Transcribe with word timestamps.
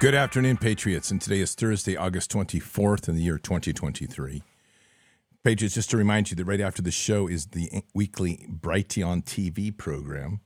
Good 0.00 0.14
afternoon, 0.14 0.56
Patriots. 0.56 1.10
And 1.10 1.20
today 1.20 1.40
is 1.40 1.54
Thursday, 1.54 1.94
August 1.94 2.32
24th 2.32 3.06
in 3.06 3.16
the 3.16 3.20
year 3.20 3.36
2023. 3.36 4.42
Patriots, 5.44 5.74
just 5.74 5.90
to 5.90 5.98
remind 5.98 6.30
you 6.30 6.36
that 6.36 6.46
right 6.46 6.62
after 6.62 6.80
the 6.80 6.90
show 6.90 7.26
is 7.26 7.48
the 7.48 7.82
weekly 7.94 8.46
Brighteon 8.48 9.22
TV 9.22 9.76
program 9.76 10.40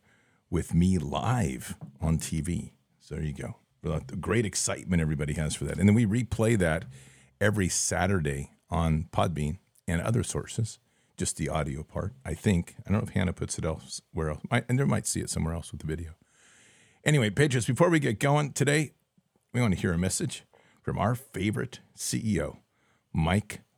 with 0.50 0.74
me 0.74 0.98
live 0.98 1.76
on 2.00 2.18
TV. 2.18 2.72
So 2.98 3.14
there 3.14 3.22
you 3.22 3.32
go. 3.32 4.00
Great 4.20 4.44
excitement 4.44 5.00
everybody 5.00 5.34
has 5.34 5.54
for 5.54 5.66
that. 5.66 5.78
And 5.78 5.88
then 5.88 5.94
we 5.94 6.04
replay 6.04 6.58
that 6.58 6.86
every 7.40 7.68
Saturday 7.68 8.50
on 8.70 9.06
Podbean 9.12 9.58
and 9.86 10.00
other 10.00 10.24
sources, 10.24 10.80
just 11.16 11.36
the 11.36 11.48
audio 11.48 11.84
part, 11.84 12.12
I 12.24 12.34
think. 12.34 12.74
I 12.80 12.90
don't 12.90 13.02
know 13.02 13.06
if 13.06 13.14
Hannah 13.14 13.32
puts 13.32 13.56
it 13.56 13.64
elsewhere 13.64 14.30
else. 14.30 14.40
And 14.50 14.80
there 14.80 14.86
might 14.86 15.06
see 15.06 15.20
it 15.20 15.30
somewhere 15.30 15.54
else 15.54 15.70
with 15.70 15.80
the 15.80 15.86
video. 15.86 16.14
Anyway, 17.04 17.30
Patriots, 17.30 17.68
before 17.68 17.88
we 17.88 18.00
get 18.00 18.18
going 18.18 18.52
today, 18.52 18.94
we 19.54 19.60
want 19.60 19.72
to 19.72 19.80
hear 19.80 19.92
a 19.92 19.98
message 19.98 20.42
from 20.82 20.98
our 20.98 21.14
favorite 21.14 21.78
CEO, 21.96 22.56
Mike 23.12 23.60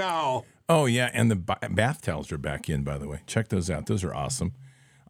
now. 0.00 0.44
Oh 0.68 0.86
yeah, 0.86 1.10
and 1.12 1.30
the 1.30 1.36
bath 1.36 2.02
towels 2.02 2.32
are 2.32 2.38
back 2.38 2.68
in. 2.68 2.82
By 2.82 2.98
the 2.98 3.08
way, 3.08 3.20
check 3.26 3.48
those 3.48 3.70
out. 3.70 3.86
Those 3.86 4.04
are 4.04 4.14
awesome. 4.14 4.52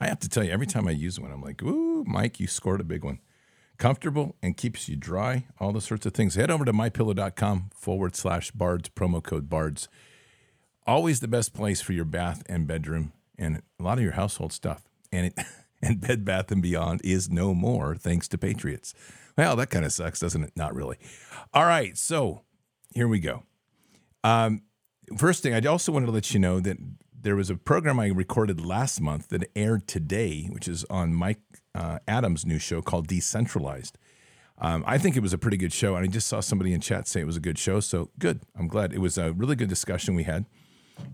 I 0.00 0.06
have 0.06 0.18
to 0.20 0.28
tell 0.28 0.42
you, 0.42 0.50
every 0.50 0.66
time 0.66 0.88
I 0.88 0.92
use 0.92 1.20
one, 1.20 1.30
I'm 1.30 1.42
like, 1.42 1.62
"Ooh, 1.62 2.04
Mike, 2.06 2.40
you 2.40 2.46
scored 2.46 2.80
a 2.80 2.84
big 2.84 3.04
one." 3.04 3.20
Comfortable 3.78 4.36
and 4.42 4.56
keeps 4.56 4.88
you 4.88 4.96
dry. 4.96 5.46
All 5.58 5.72
the 5.72 5.80
sorts 5.80 6.04
of 6.06 6.12
things. 6.12 6.34
Head 6.34 6.50
over 6.50 6.64
to 6.64 6.72
mypillow.com 6.72 7.70
forward 7.74 8.14
slash 8.14 8.50
bards 8.50 8.90
promo 8.90 9.22
code 9.22 9.48
bards. 9.48 9.88
Always 10.86 11.20
the 11.20 11.28
best 11.28 11.54
place 11.54 11.80
for 11.80 11.92
your 11.92 12.04
bath 12.04 12.42
and 12.46 12.66
bedroom 12.66 13.12
and 13.38 13.62
a 13.78 13.82
lot 13.82 13.96
of 13.96 14.04
your 14.04 14.12
household 14.12 14.52
stuff. 14.52 14.82
And 15.10 15.26
it 15.26 15.38
and 15.82 16.00
Bed 16.00 16.24
Bath 16.24 16.50
and 16.50 16.62
Beyond 16.62 17.00
is 17.04 17.30
no 17.30 17.54
more 17.54 17.94
thanks 17.96 18.28
to 18.28 18.38
Patriots. 18.38 18.92
Well, 19.36 19.56
that 19.56 19.70
kind 19.70 19.84
of 19.84 19.92
sucks, 19.92 20.20
doesn't 20.20 20.44
it? 20.44 20.52
Not 20.56 20.74
really. 20.74 20.98
All 21.54 21.64
right, 21.64 21.96
so 21.96 22.42
here 22.94 23.08
we 23.08 23.18
go. 23.18 23.44
Um, 24.22 24.62
first 25.16 25.42
thing, 25.42 25.54
I 25.54 25.60
also 25.68 25.92
wanted 25.92 26.06
to 26.06 26.12
let 26.12 26.32
you 26.32 26.40
know 26.40 26.60
that 26.60 26.76
there 27.22 27.36
was 27.36 27.50
a 27.50 27.56
program 27.56 28.00
I 28.00 28.08
recorded 28.08 28.64
last 28.64 29.00
month 29.00 29.28
that 29.28 29.50
aired 29.54 29.86
today, 29.86 30.46
which 30.50 30.66
is 30.66 30.84
on 30.88 31.14
Mike 31.14 31.40
uh, 31.74 31.98
Adams' 32.08 32.46
new 32.46 32.58
show 32.58 32.80
called 32.80 33.06
Decentralized. 33.06 33.98
Um, 34.58 34.84
I 34.86 34.98
think 34.98 35.16
it 35.16 35.22
was 35.22 35.32
a 35.32 35.38
pretty 35.38 35.56
good 35.56 35.72
show, 35.72 35.96
and 35.96 36.04
I 36.04 36.08
just 36.08 36.26
saw 36.26 36.40
somebody 36.40 36.72
in 36.72 36.80
chat 36.80 37.08
say 37.08 37.20
it 37.20 37.26
was 37.26 37.36
a 37.36 37.40
good 37.40 37.58
show. 37.58 37.80
So 37.80 38.10
good. 38.18 38.40
I'm 38.54 38.68
glad. 38.68 38.92
It 38.92 39.00
was 39.00 39.16
a 39.16 39.32
really 39.32 39.56
good 39.56 39.68
discussion 39.68 40.14
we 40.14 40.24
had, 40.24 40.44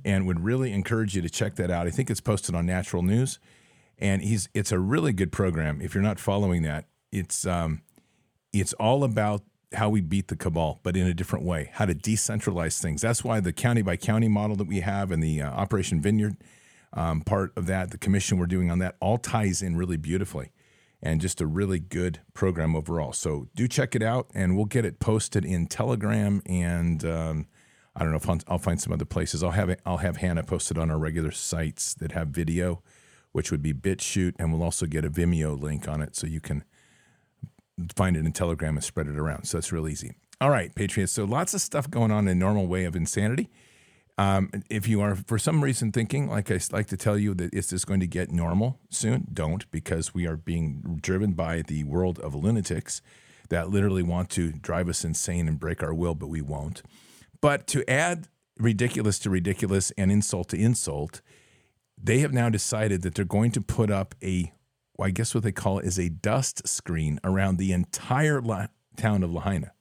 and 0.05 0.27
would 0.27 0.41
really 0.41 0.73
encourage 0.73 1.15
you 1.15 1.23
to 1.23 1.31
check 1.31 1.55
that 1.57 1.71
out. 1.71 1.87
I 1.87 1.91
think 1.91 2.11
it's 2.11 2.21
posted 2.21 2.55
on 2.57 2.67
Natural 2.67 3.03
News, 3.03 3.39
and 3.99 4.23
he's 4.23 4.49
it's 4.53 4.73
a 4.73 4.81
really 4.81 5.13
good 5.13 5.31
program. 5.31 5.81
If 5.81 5.95
you're 5.95 6.03
not 6.03 6.19
following 6.19 6.63
that, 6.63 6.87
it's 7.13 7.47
um, 7.47 7.83
it's 8.53 8.73
all 8.75 9.05
about 9.05 9.43
how 9.75 9.89
we 9.89 10.01
beat 10.01 10.29
the 10.29 10.37
cabal, 10.37 10.81
but 10.83 10.97
in 10.97 11.07
a 11.07 11.15
different 11.15 11.45
way, 11.45 11.71
how 11.75 11.87
to 11.87 11.95
decentralize 11.95 12.81
things. 12.81 13.03
That's 13.03 13.25
why 13.25 13.41
the 13.41 13.53
county 13.53 13.83
by 13.83 13.97
county 13.97 14.29
model 14.29 14.57
that 14.57 14.67
we 14.67 14.81
have 14.81 15.11
and 15.11 15.23
the 15.23 15.43
uh, 15.43 15.51
Operation 15.51 16.01
Vineyard 16.01 16.37
um, 16.93 17.21
part 17.21 17.53
of 17.57 17.67
that, 17.67 17.91
the 17.91 17.99
commission 17.99 18.39
we're 18.39 18.47
doing 18.47 18.71
on 18.71 18.79
that, 18.79 18.97
all 19.01 19.19
ties 19.19 19.63
in 19.63 19.77
really 19.77 19.97
beautifully 19.97 20.53
and 21.03 21.21
just 21.21 21.41
a 21.41 21.47
really 21.47 21.79
good 21.79 22.21
program 22.33 22.75
overall. 22.75 23.13
So 23.13 23.49
do 23.55 23.69
check 23.69 23.95
it 23.95 24.03
out, 24.03 24.29
and 24.35 24.57
we'll 24.57 24.65
get 24.65 24.85
it 24.85 24.99
posted 24.99 25.45
in 25.45 25.67
Telegram 25.67 26.43
and. 26.47 27.05
Um, 27.05 27.47
I 27.99 28.01
don't 28.01 28.11
know 28.11 28.19
if 28.19 28.45
I'll, 28.47 28.59
find 28.59 28.79
some 28.79 28.93
other 28.93 29.07
places. 29.07 29.43
I'll 29.43 29.53
have 29.53 29.75
I'll 29.87 29.97
have 29.97 30.19
Hannah 30.19 30.43
posted 30.43 30.77
on 30.77 30.91
our 30.91 30.99
regular 30.99 31.31
sites 31.31 31.95
that 31.95 32.13
have 32.13 32.29
video, 32.29 32.83
which 33.33 33.51
would 33.51 33.63
be 33.63 33.73
BitChute, 33.73 34.35
and 34.39 34.53
we'll 34.53 34.63
also 34.63 34.85
get 34.85 35.07
a 35.07 35.09
Vimeo 35.09 35.59
link 35.59 35.89
on 35.89 36.03
it 36.03 36.15
so 36.15 36.27
you 36.27 36.41
can 36.41 36.63
find 37.95 38.17
it 38.17 38.25
in 38.25 38.33
Telegram 38.33 38.77
and 38.77 38.85
spread 38.85 39.07
it 39.07 39.19
around. 39.19 39.45
So 39.45 39.59
it's 39.59 39.73
real 39.73 39.89
easy. 39.89 40.13
All 40.41 40.51
right, 40.51 40.75
Patriots. 40.75 41.13
So 41.13 41.25
lots 41.25 41.55
of 41.55 41.61
stuff 41.61 41.91
going 41.91 42.11
on 42.11 42.29
in 42.29 42.39
normal 42.39 42.67
way 42.67 42.85
of 42.85 42.95
insanity. 42.95 43.51
Um, 44.19 44.51
if 44.71 44.89
you 44.89 45.03
are 45.03 45.15
for 45.15 45.39
some 45.39 45.63
reason 45.63 45.93
thinking, 45.93 46.29
like 46.29 46.51
I 46.51 46.59
like 46.73 46.87
to 46.87 46.97
tell 46.97 47.19
you, 47.19 47.35
that 47.35 47.53
is 47.53 47.69
this 47.71 47.85
going 47.85 48.01
to 48.01 48.07
get 48.07 48.31
normal 48.31 48.79
soon? 48.91 49.27
Don't, 49.33 49.71
because 49.71 50.15
we 50.15 50.27
are 50.27 50.37
being 50.37 50.99
driven 51.03 51.33
by 51.33 51.63
the 51.63 51.85
world 51.85 52.19
of 52.21 52.35
lunatics 52.35 53.03
that 53.51 53.71
literally 53.71 54.03
want 54.03 54.31
to 54.31 54.53
drive 54.53 54.89
us 54.89 55.05
insane 55.05 55.49
and 55.49 55.61
break 55.61 55.83
our 55.83 55.95
will, 55.95 56.15
but 56.15 56.29
we 56.29 56.41
won't. 56.41 56.83
But 57.41 57.67
to 57.69 57.89
add 57.89 58.29
ridiculous 58.59 59.19
to 59.21 59.31
ridiculous 59.31 59.91
and 59.93 60.11
insult 60.11 60.49
to 60.51 60.57
insult, 60.57 61.21
they 62.03 62.21
have 62.21 62.33
now 62.33 62.49
decided 62.49 63.03
that 63.03 63.15
they're 63.15 63.25
going 63.25 63.53
to 63.53 63.61
put 63.61 63.91
up 63.91 64.15
a 64.23 64.53
I 65.05 65.11
guess 65.11 65.35
what 65.35 65.45
they 65.45 65.53
call 65.53 65.79
is 65.79 65.99
a 65.99 66.09
dust 66.09 66.67
screen 66.67 67.21
around 67.23 67.59
the 67.59 67.73
entire 67.73 68.41
la- 68.41 68.69
town 68.97 69.23
of 69.23 69.33
Lahaina. 69.33 69.73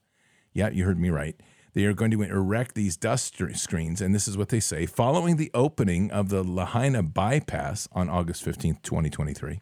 Yeah, 0.54 0.70
you 0.70 0.86
heard 0.86 1.00
me 1.00 1.10
right. 1.10 1.36
They 1.74 1.86
are 1.86 1.94
going 1.94 2.12
to 2.12 2.22
erect 2.22 2.74
these 2.74 2.96
dust 2.96 3.36
screens, 3.56 4.00
and 4.02 4.16
this 4.16 4.28
is 4.28 4.38
what 4.38 4.50
they 4.50 4.62
say 4.62 4.86
following 4.86 5.36
the 5.36 5.52
opening 5.54 6.10
of 6.10 6.30
the 6.30 6.42
Lahaina 6.42 7.04
bypass 7.04 7.90
on 7.92 8.10
August 8.10 8.46
15th, 8.46 8.82
2023. 8.82 9.62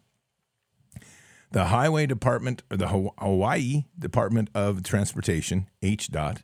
The 1.50 1.66
Highway 1.66 2.06
Department, 2.06 2.62
or 2.70 2.76
the 2.76 2.88
Hawaii 2.88 3.84
Department 3.98 4.50
of 4.54 4.82
Transportation, 4.82 5.68
HDOT, 5.82 6.42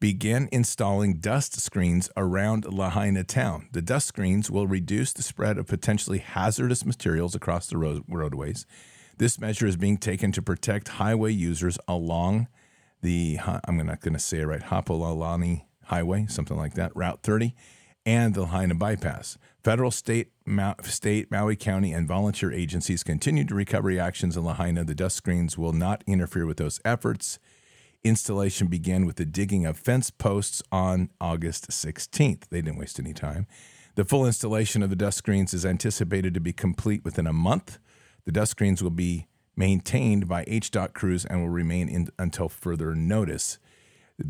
began 0.00 0.48
installing 0.52 1.14
dust 1.14 1.60
screens 1.60 2.08
around 2.16 2.64
Lahaina 2.64 3.24
town. 3.24 3.68
The 3.72 3.82
dust 3.82 4.06
screens 4.06 4.50
will 4.50 4.66
reduce 4.66 5.12
the 5.12 5.22
spread 5.22 5.58
of 5.58 5.66
potentially 5.66 6.18
hazardous 6.18 6.84
materials 6.84 7.34
across 7.34 7.66
the 7.66 7.78
road- 7.78 8.04
roadways. 8.08 8.66
This 9.18 9.40
measure 9.40 9.66
is 9.66 9.76
being 9.76 9.96
taken 9.96 10.30
to 10.32 10.42
protect 10.42 10.88
highway 10.88 11.32
users 11.32 11.78
along 11.88 12.46
the, 13.02 13.38
I'm 13.42 13.76
not 13.78 14.00
going 14.00 14.14
to 14.14 14.18
say 14.18 14.38
it 14.38 14.46
right, 14.46 14.60
Hapololani 14.62 15.64
Highway, 15.84 16.26
something 16.28 16.56
like 16.56 16.74
that, 16.74 16.94
Route 16.94 17.22
30, 17.22 17.54
and 18.06 18.34
the 18.34 18.42
Lahaina 18.42 18.74
bypass. 18.74 19.38
Federal, 19.62 19.90
state, 19.90 20.30
Ma- 20.46 20.74
state, 20.82 21.30
Maui 21.30 21.56
County, 21.56 21.92
and 21.92 22.08
volunteer 22.08 22.52
agencies 22.52 23.02
continue 23.02 23.44
to 23.44 23.54
recovery 23.54 23.98
actions 23.98 24.36
in 24.36 24.44
Lahaina. 24.44 24.84
The 24.84 24.94
dust 24.94 25.16
screens 25.16 25.58
will 25.58 25.72
not 25.72 26.02
interfere 26.06 26.46
with 26.46 26.56
those 26.56 26.80
efforts. 26.84 27.38
Installation 28.04 28.68
began 28.68 29.06
with 29.06 29.16
the 29.16 29.24
digging 29.24 29.66
of 29.66 29.76
fence 29.76 30.10
posts 30.10 30.62
on 30.70 31.10
August 31.20 31.68
16th. 31.70 32.48
They 32.48 32.62
didn't 32.62 32.78
waste 32.78 33.00
any 33.00 33.12
time. 33.12 33.46
The 33.96 34.04
full 34.04 34.24
installation 34.24 34.82
of 34.82 34.90
the 34.90 34.96
dust 34.96 35.18
screens 35.18 35.52
is 35.52 35.66
anticipated 35.66 36.32
to 36.34 36.40
be 36.40 36.52
complete 36.52 37.04
within 37.04 37.26
a 37.26 37.32
month. 37.32 37.78
The 38.24 38.32
dust 38.32 38.52
screens 38.52 38.82
will 38.82 38.90
be 38.90 39.26
maintained 39.56 40.28
by 40.28 40.44
HDOT 40.44 40.92
crews 40.94 41.24
and 41.24 41.40
will 41.40 41.48
remain 41.48 41.88
in, 41.88 42.08
until 42.18 42.48
further 42.48 42.94
notice. 42.94 43.58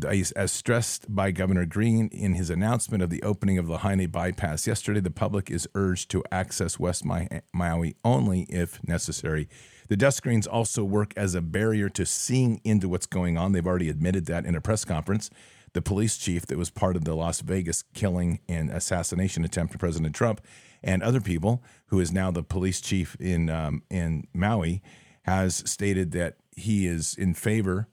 As 0.03 0.51
stressed 0.51 1.13
by 1.13 1.31
Governor 1.31 1.65
Green 1.65 2.09
in 2.09 2.33
his 2.33 2.49
announcement 2.49 3.03
of 3.03 3.09
the 3.09 3.23
opening 3.23 3.57
of 3.57 3.67
the 3.67 3.73
Lahaina 3.73 4.07
bypass 4.07 4.65
yesterday, 4.67 4.99
the 4.99 5.11
public 5.11 5.51
is 5.51 5.67
urged 5.75 6.09
to 6.11 6.23
access 6.31 6.79
West 6.79 7.03
Maui 7.05 7.95
only 8.03 8.41
if 8.49 8.79
necessary. 8.87 9.47
The 9.89 9.97
dust 9.97 10.17
screens 10.17 10.45
also 10.47 10.83
work 10.83 11.13
as 11.17 11.35
a 11.35 11.41
barrier 11.41 11.89
to 11.89 12.05
seeing 12.05 12.61
into 12.63 12.87
what's 12.87 13.07
going 13.07 13.37
on. 13.37 13.51
They've 13.51 13.65
already 13.65 13.89
admitted 13.89 14.27
that 14.27 14.45
in 14.45 14.55
a 14.55 14.61
press 14.61 14.85
conference. 14.85 15.31
The 15.73 15.81
police 15.81 16.17
chief 16.17 16.45
that 16.45 16.57
was 16.57 16.69
part 16.69 16.95
of 16.95 17.05
the 17.05 17.15
Las 17.15 17.41
Vegas 17.41 17.83
killing 17.93 18.39
and 18.47 18.69
assassination 18.69 19.43
attempt 19.43 19.73
of 19.73 19.79
President 19.79 20.15
Trump 20.15 20.41
and 20.83 21.03
other 21.03 21.19
people, 21.19 21.63
who 21.87 21.99
is 21.99 22.11
now 22.11 22.31
the 22.31 22.43
police 22.43 22.81
chief 22.81 23.15
in 23.19 23.49
um, 23.49 23.83
in 23.89 24.27
Maui, 24.33 24.81
has 25.23 25.63
stated 25.69 26.11
that 26.11 26.37
he 26.55 26.85
is 26.85 27.15
in 27.15 27.33
favor 27.33 27.87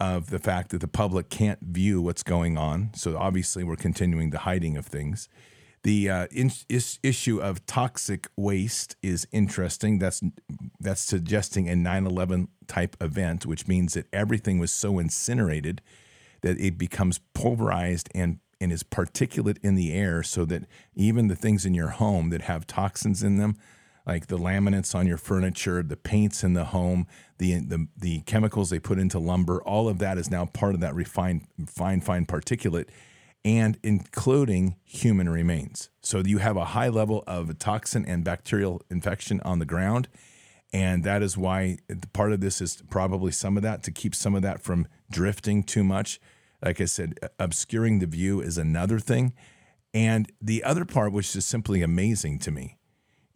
of 0.00 0.30
the 0.30 0.38
fact 0.38 0.70
that 0.70 0.80
the 0.80 0.88
public 0.88 1.30
can't 1.30 1.60
view 1.60 2.00
what's 2.00 2.22
going 2.22 2.56
on. 2.56 2.90
So 2.94 3.16
obviously, 3.16 3.64
we're 3.64 3.76
continuing 3.76 4.30
the 4.30 4.40
hiding 4.40 4.76
of 4.76 4.86
things. 4.86 5.28
The 5.84 6.08
uh, 6.08 6.26
in, 6.30 6.50
is, 6.70 6.98
issue 7.02 7.40
of 7.40 7.64
toxic 7.66 8.26
waste 8.36 8.96
is 9.02 9.28
interesting. 9.32 9.98
That's 9.98 10.22
that's 10.80 11.02
suggesting 11.02 11.68
a 11.68 11.74
9/11 11.74 12.48
type 12.66 12.96
event, 13.02 13.44
which 13.44 13.68
means 13.68 13.92
that 13.92 14.06
everything 14.10 14.58
was 14.58 14.72
so 14.72 14.98
incinerated 14.98 15.82
that 16.40 16.58
it 16.58 16.78
becomes 16.78 17.20
pulverized 17.34 18.08
and 18.14 18.38
and 18.62 18.72
is 18.72 18.82
particulate 18.82 19.58
in 19.62 19.74
the 19.74 19.92
air, 19.92 20.22
so 20.22 20.46
that 20.46 20.64
even 20.94 21.28
the 21.28 21.36
things 21.36 21.66
in 21.66 21.74
your 21.74 21.88
home 21.88 22.30
that 22.30 22.42
have 22.42 22.66
toxins 22.66 23.22
in 23.22 23.36
them, 23.36 23.54
like 24.06 24.28
the 24.28 24.38
laminates 24.38 24.94
on 24.94 25.06
your 25.06 25.18
furniture, 25.18 25.82
the 25.82 25.98
paints 25.98 26.42
in 26.42 26.54
the 26.54 26.64
home, 26.64 27.06
the 27.36 27.58
the 27.58 27.88
the 27.94 28.20
chemicals 28.22 28.70
they 28.70 28.78
put 28.78 28.98
into 28.98 29.18
lumber, 29.18 29.62
all 29.62 29.90
of 29.90 29.98
that 29.98 30.16
is 30.16 30.30
now 30.30 30.46
part 30.46 30.74
of 30.74 30.80
that 30.80 30.94
refined 30.94 31.46
fine 31.66 32.00
fine 32.00 32.24
particulate 32.24 32.88
and 33.44 33.78
including 33.82 34.76
human 34.84 35.28
remains. 35.28 35.90
So 36.00 36.22
you 36.24 36.38
have 36.38 36.56
a 36.56 36.66
high 36.66 36.88
level 36.88 37.22
of 37.26 37.58
toxin 37.58 38.06
and 38.06 38.24
bacterial 38.24 38.82
infection 38.90 39.40
on 39.42 39.58
the 39.58 39.66
ground. 39.66 40.08
And 40.72 41.04
that 41.04 41.22
is 41.22 41.36
why 41.36 41.78
part 42.12 42.32
of 42.32 42.40
this 42.40 42.60
is 42.60 42.82
probably 42.90 43.30
some 43.30 43.56
of 43.56 43.62
that 43.62 43.82
to 43.84 43.90
keep 43.90 44.14
some 44.14 44.34
of 44.34 44.42
that 44.42 44.62
from 44.62 44.88
drifting 45.10 45.62
too 45.62 45.84
much. 45.84 46.20
Like 46.62 46.80
I 46.80 46.86
said, 46.86 47.18
obscuring 47.38 47.98
the 47.98 48.06
view 48.06 48.40
is 48.40 48.56
another 48.56 48.98
thing. 48.98 49.34
And 49.92 50.32
the 50.40 50.64
other 50.64 50.84
part, 50.84 51.12
which 51.12 51.36
is 51.36 51.44
simply 51.44 51.82
amazing 51.82 52.40
to 52.40 52.50
me, 52.50 52.78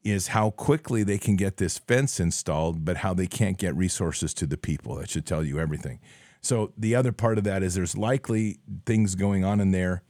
is 0.03 0.29
how 0.29 0.51
quickly 0.51 1.03
they 1.03 1.19
can 1.19 1.37
get 1.37 1.59
this 1.59 1.79
fence 1.79 2.19
installed, 2.19 2.85
but 2.85 2.99
how 2.99 3.15
they 3.15 3.27
can't 3.27 3.59
get 3.59 3.77
resources 3.77 4.33
to 4.35 4.47
the 4.47 4.57
people. 4.57 4.97
That 4.97 5.11
should 5.11 5.27
tell 5.27 5.45
you 5.45 5.61
everything. 5.61 6.01
So 6.41 6.73
the 6.77 6.95
other 6.95 7.13
part 7.13 7.39
of 7.39 7.45
that 7.45 7.63
is 7.63 7.75
there's 7.75 7.97
likely 7.97 8.59
things 8.87 9.15
going 9.15 9.45
on 9.45 9.61
in 9.61 9.71
there 9.71 10.03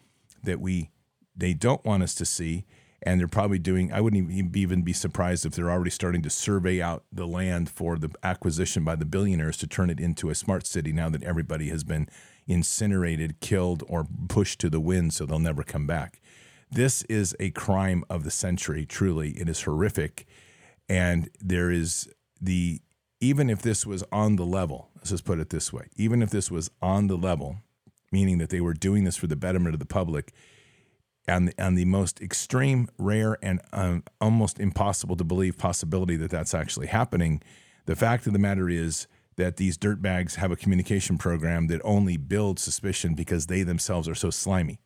that 0.42 0.60
we 0.60 0.90
they 1.36 1.54
don't 1.54 1.84
want 1.84 2.02
us 2.02 2.14
to 2.16 2.24
see, 2.24 2.64
and 3.02 3.20
they're 3.20 3.28
probably 3.28 3.60
doing. 3.60 3.92
I 3.92 4.00
wouldn't 4.00 4.56
even 4.56 4.82
be 4.82 4.92
surprised 4.92 5.46
if 5.46 5.52
they're 5.52 5.70
already 5.70 5.90
starting 5.90 6.22
to 6.22 6.30
survey 6.30 6.82
out 6.82 7.04
the 7.12 7.26
land 7.26 7.70
for 7.70 7.96
the 7.96 8.10
acquisition 8.22 8.84
by 8.84 8.96
the 8.96 9.04
billionaires 9.04 9.56
to 9.58 9.66
turn 9.68 9.88
it 9.88 10.00
into 10.00 10.30
a 10.30 10.34
smart 10.34 10.66
city. 10.66 10.92
Now 10.92 11.08
that 11.10 11.22
everybody 11.22 11.68
has 11.68 11.84
been 11.84 12.08
incinerated, 12.46 13.40
killed, 13.40 13.84
or 13.88 14.06
pushed 14.28 14.58
to 14.60 14.70
the 14.70 14.80
wind, 14.80 15.12
so 15.12 15.26
they'll 15.26 15.38
never 15.38 15.62
come 15.62 15.86
back. 15.86 16.20
This 16.70 17.02
is 17.04 17.36
a 17.38 17.50
crime 17.50 18.04
of 18.10 18.24
the 18.24 18.30
century. 18.30 18.84
Truly, 18.84 19.30
it 19.30 19.48
is 19.48 19.62
horrific, 19.62 20.26
and 20.88 21.30
there 21.40 21.70
is 21.70 22.08
the 22.40 22.80
even 23.20 23.50
if 23.50 23.62
this 23.62 23.86
was 23.86 24.04
on 24.12 24.36
the 24.36 24.46
level, 24.46 24.90
let's 24.96 25.10
just 25.10 25.24
put 25.24 25.38
it 25.38 25.50
this 25.50 25.72
way, 25.72 25.88
even 25.96 26.22
if 26.22 26.30
this 26.30 26.50
was 26.50 26.70
on 26.80 27.08
the 27.08 27.16
level, 27.16 27.58
meaning 28.12 28.38
that 28.38 28.50
they 28.50 28.60
were 28.60 28.74
doing 28.74 29.04
this 29.04 29.16
for 29.16 29.26
the 29.26 29.36
betterment 29.36 29.74
of 29.74 29.80
the 29.80 29.86
public, 29.86 30.32
and 31.26 31.48
the, 31.48 31.70
the 31.74 31.84
most 31.84 32.20
extreme, 32.22 32.88
rare, 32.96 33.36
and 33.42 33.60
um, 33.72 34.02
almost 34.20 34.58
impossible 34.58 35.16
to 35.16 35.24
believe 35.24 35.58
possibility 35.58 36.16
that 36.16 36.30
that's 36.30 36.54
actually 36.54 36.86
happening, 36.86 37.42
the 37.84 37.96
fact 37.96 38.26
of 38.26 38.32
the 38.32 38.38
matter 38.38 38.68
is 38.68 39.06
that 39.36 39.56
these 39.56 39.78
dirtbags 39.78 40.36
have 40.36 40.50
a 40.50 40.56
communication 40.56 41.16
program 41.16 41.68
that 41.68 41.80
only 41.84 42.16
builds 42.16 42.62
suspicion 42.62 43.14
because 43.14 43.46
they 43.46 43.62
themselves 43.62 44.08
are 44.08 44.14
so 44.14 44.30
slimy. 44.30 44.80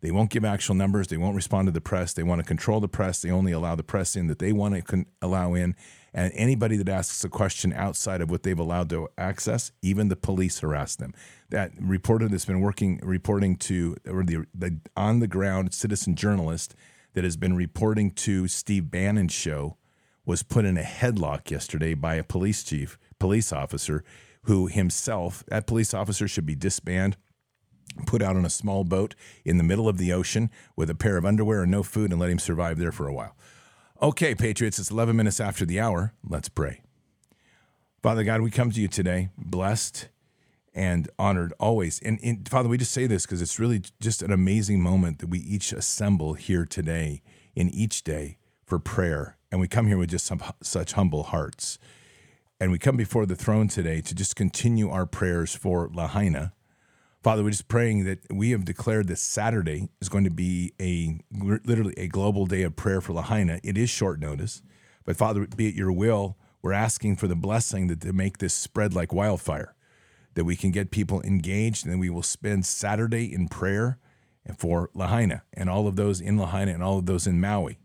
They 0.00 0.10
won't 0.12 0.30
give 0.30 0.44
actual 0.44 0.76
numbers. 0.76 1.08
They 1.08 1.16
won't 1.16 1.34
respond 1.34 1.66
to 1.66 1.72
the 1.72 1.80
press. 1.80 2.12
They 2.12 2.22
want 2.22 2.40
to 2.40 2.46
control 2.46 2.80
the 2.80 2.88
press. 2.88 3.20
They 3.20 3.30
only 3.30 3.50
allow 3.50 3.74
the 3.74 3.82
press 3.82 4.14
in 4.14 4.28
that 4.28 4.38
they 4.38 4.52
want 4.52 4.74
to 4.74 4.82
con- 4.82 5.06
allow 5.20 5.54
in. 5.54 5.74
And 6.14 6.32
anybody 6.34 6.76
that 6.76 6.88
asks 6.88 7.22
a 7.24 7.28
question 7.28 7.72
outside 7.72 8.20
of 8.20 8.30
what 8.30 8.42
they've 8.42 8.58
allowed 8.58 8.88
to 8.90 9.08
access, 9.18 9.72
even 9.82 10.08
the 10.08 10.16
police 10.16 10.60
harass 10.60 10.96
them. 10.96 11.14
That 11.50 11.72
reporter 11.80 12.28
that's 12.28 12.44
been 12.44 12.60
working, 12.60 13.00
reporting 13.02 13.56
to, 13.56 13.96
or 14.08 14.22
the, 14.22 14.46
the 14.54 14.80
on 14.96 15.20
the 15.20 15.26
ground 15.26 15.74
citizen 15.74 16.14
journalist 16.14 16.74
that 17.14 17.24
has 17.24 17.36
been 17.36 17.56
reporting 17.56 18.10
to 18.12 18.48
Steve 18.48 18.90
Bannon's 18.90 19.32
show 19.32 19.76
was 20.24 20.42
put 20.42 20.64
in 20.64 20.76
a 20.76 20.82
headlock 20.82 21.50
yesterday 21.50 21.94
by 21.94 22.14
a 22.14 22.24
police 22.24 22.62
chief, 22.62 22.98
police 23.18 23.52
officer, 23.52 24.04
who 24.42 24.66
himself, 24.66 25.42
that 25.48 25.66
police 25.66 25.92
officer 25.92 26.28
should 26.28 26.46
be 26.46 26.54
disbanded 26.54 27.16
put 28.06 28.22
out 28.22 28.36
on 28.36 28.44
a 28.44 28.50
small 28.50 28.84
boat 28.84 29.14
in 29.44 29.58
the 29.58 29.64
middle 29.64 29.88
of 29.88 29.98
the 29.98 30.12
ocean 30.12 30.50
with 30.76 30.90
a 30.90 30.94
pair 30.94 31.16
of 31.16 31.24
underwear 31.24 31.62
and 31.62 31.70
no 31.70 31.82
food 31.82 32.10
and 32.10 32.20
let 32.20 32.30
him 32.30 32.38
survive 32.38 32.78
there 32.78 32.92
for 32.92 33.08
a 33.08 33.12
while. 33.12 33.36
Okay, 34.00 34.32
Patriots, 34.32 34.78
it's 34.78 34.92
11 34.92 35.16
minutes 35.16 35.40
after 35.40 35.66
the 35.66 35.80
hour. 35.80 36.12
Let's 36.22 36.48
pray. 36.48 36.82
Father 38.00 38.22
God, 38.22 38.42
we 38.42 38.50
come 38.52 38.70
to 38.70 38.80
you 38.80 38.86
today 38.86 39.30
blessed 39.36 40.08
and 40.72 41.10
honored 41.18 41.52
always. 41.58 41.98
And, 42.02 42.20
and 42.22 42.48
Father, 42.48 42.68
we 42.68 42.78
just 42.78 42.92
say 42.92 43.08
this 43.08 43.26
because 43.26 43.42
it's 43.42 43.58
really 43.58 43.82
just 44.00 44.22
an 44.22 44.30
amazing 44.30 44.80
moment 44.80 45.18
that 45.18 45.26
we 45.26 45.40
each 45.40 45.72
assemble 45.72 46.34
here 46.34 46.64
today 46.64 47.22
in 47.56 47.70
each 47.70 48.04
day 48.04 48.38
for 48.64 48.78
prayer. 48.78 49.36
And 49.50 49.60
we 49.60 49.66
come 49.66 49.88
here 49.88 49.98
with 49.98 50.10
just 50.10 50.26
some, 50.26 50.40
such 50.62 50.92
humble 50.92 51.24
hearts. 51.24 51.80
And 52.60 52.70
we 52.70 52.78
come 52.78 52.96
before 52.96 53.26
the 53.26 53.34
throne 53.34 53.66
today 53.66 54.00
to 54.02 54.14
just 54.14 54.36
continue 54.36 54.90
our 54.90 55.06
prayers 55.06 55.56
for 55.56 55.90
Lahaina 55.92 56.52
Father, 57.20 57.42
we're 57.42 57.50
just 57.50 57.66
praying 57.66 58.04
that 58.04 58.20
we 58.30 58.50
have 58.52 58.64
declared 58.64 59.08
this 59.08 59.20
Saturday 59.20 59.88
is 60.00 60.08
going 60.08 60.22
to 60.22 60.30
be 60.30 60.72
a 60.80 61.18
literally 61.32 61.94
a 61.96 62.06
global 62.06 62.46
day 62.46 62.62
of 62.62 62.76
prayer 62.76 63.00
for 63.00 63.12
Lahaina. 63.12 63.58
It 63.64 63.76
is 63.76 63.90
short 63.90 64.20
notice, 64.20 64.62
but 65.04 65.16
Father, 65.16 65.44
be 65.48 65.66
it 65.66 65.74
your 65.74 65.90
will, 65.90 66.36
we're 66.62 66.72
asking 66.72 67.16
for 67.16 67.26
the 67.26 67.34
blessing 67.34 67.88
that 67.88 68.02
to 68.02 68.12
make 68.12 68.38
this 68.38 68.54
spread 68.54 68.94
like 68.94 69.12
wildfire, 69.12 69.74
that 70.34 70.44
we 70.44 70.54
can 70.54 70.70
get 70.70 70.92
people 70.92 71.20
engaged, 71.22 71.84
and 71.84 71.92
then 71.92 71.98
we 71.98 72.08
will 72.08 72.22
spend 72.22 72.64
Saturday 72.64 73.32
in 73.32 73.48
prayer 73.48 73.98
for 74.56 74.88
Lahaina 74.94 75.42
and 75.52 75.68
all 75.68 75.88
of 75.88 75.96
those 75.96 76.20
in 76.20 76.38
Lahaina 76.38 76.72
and 76.72 76.84
all 76.84 76.98
of 76.98 77.06
those 77.06 77.26
in 77.26 77.40
Maui. 77.40 77.80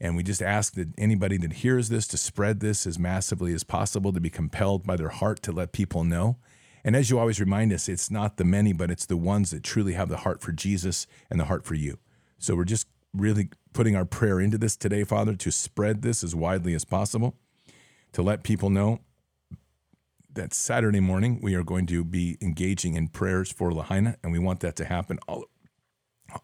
And 0.00 0.16
we 0.16 0.22
just 0.22 0.40
ask 0.40 0.72
that 0.74 0.88
anybody 0.96 1.36
that 1.36 1.52
hears 1.52 1.90
this 1.90 2.06
to 2.08 2.16
spread 2.16 2.60
this 2.60 2.86
as 2.86 2.98
massively 2.98 3.52
as 3.52 3.62
possible, 3.62 4.10
to 4.14 4.20
be 4.20 4.30
compelled 4.30 4.86
by 4.86 4.96
their 4.96 5.10
heart 5.10 5.42
to 5.42 5.52
let 5.52 5.72
people 5.72 6.02
know 6.02 6.38
and 6.84 6.96
as 6.96 7.10
you 7.10 7.18
always 7.18 7.40
remind 7.40 7.72
us, 7.72 7.88
it's 7.88 8.10
not 8.10 8.36
the 8.36 8.44
many, 8.44 8.72
but 8.72 8.90
it's 8.90 9.06
the 9.06 9.16
ones 9.16 9.50
that 9.50 9.62
truly 9.62 9.92
have 9.94 10.08
the 10.08 10.18
heart 10.18 10.40
for 10.40 10.52
Jesus 10.52 11.06
and 11.30 11.38
the 11.38 11.44
heart 11.44 11.64
for 11.64 11.74
you. 11.74 11.98
So 12.38 12.54
we're 12.54 12.64
just 12.64 12.86
really 13.12 13.50
putting 13.72 13.96
our 13.96 14.04
prayer 14.04 14.40
into 14.40 14.58
this 14.58 14.76
today, 14.76 15.04
Father, 15.04 15.34
to 15.34 15.50
spread 15.50 16.02
this 16.02 16.24
as 16.24 16.34
widely 16.34 16.74
as 16.74 16.84
possible, 16.84 17.36
to 18.12 18.22
let 18.22 18.42
people 18.42 18.70
know 18.70 19.00
that 20.32 20.54
Saturday 20.54 21.00
morning 21.00 21.40
we 21.42 21.54
are 21.54 21.64
going 21.64 21.86
to 21.86 22.04
be 22.04 22.38
engaging 22.40 22.94
in 22.94 23.08
prayers 23.08 23.52
for 23.52 23.72
Lahaina, 23.72 24.16
and 24.22 24.32
we 24.32 24.38
want 24.38 24.60
that 24.60 24.76
to 24.76 24.84
happen 24.84 25.18
all, 25.26 25.44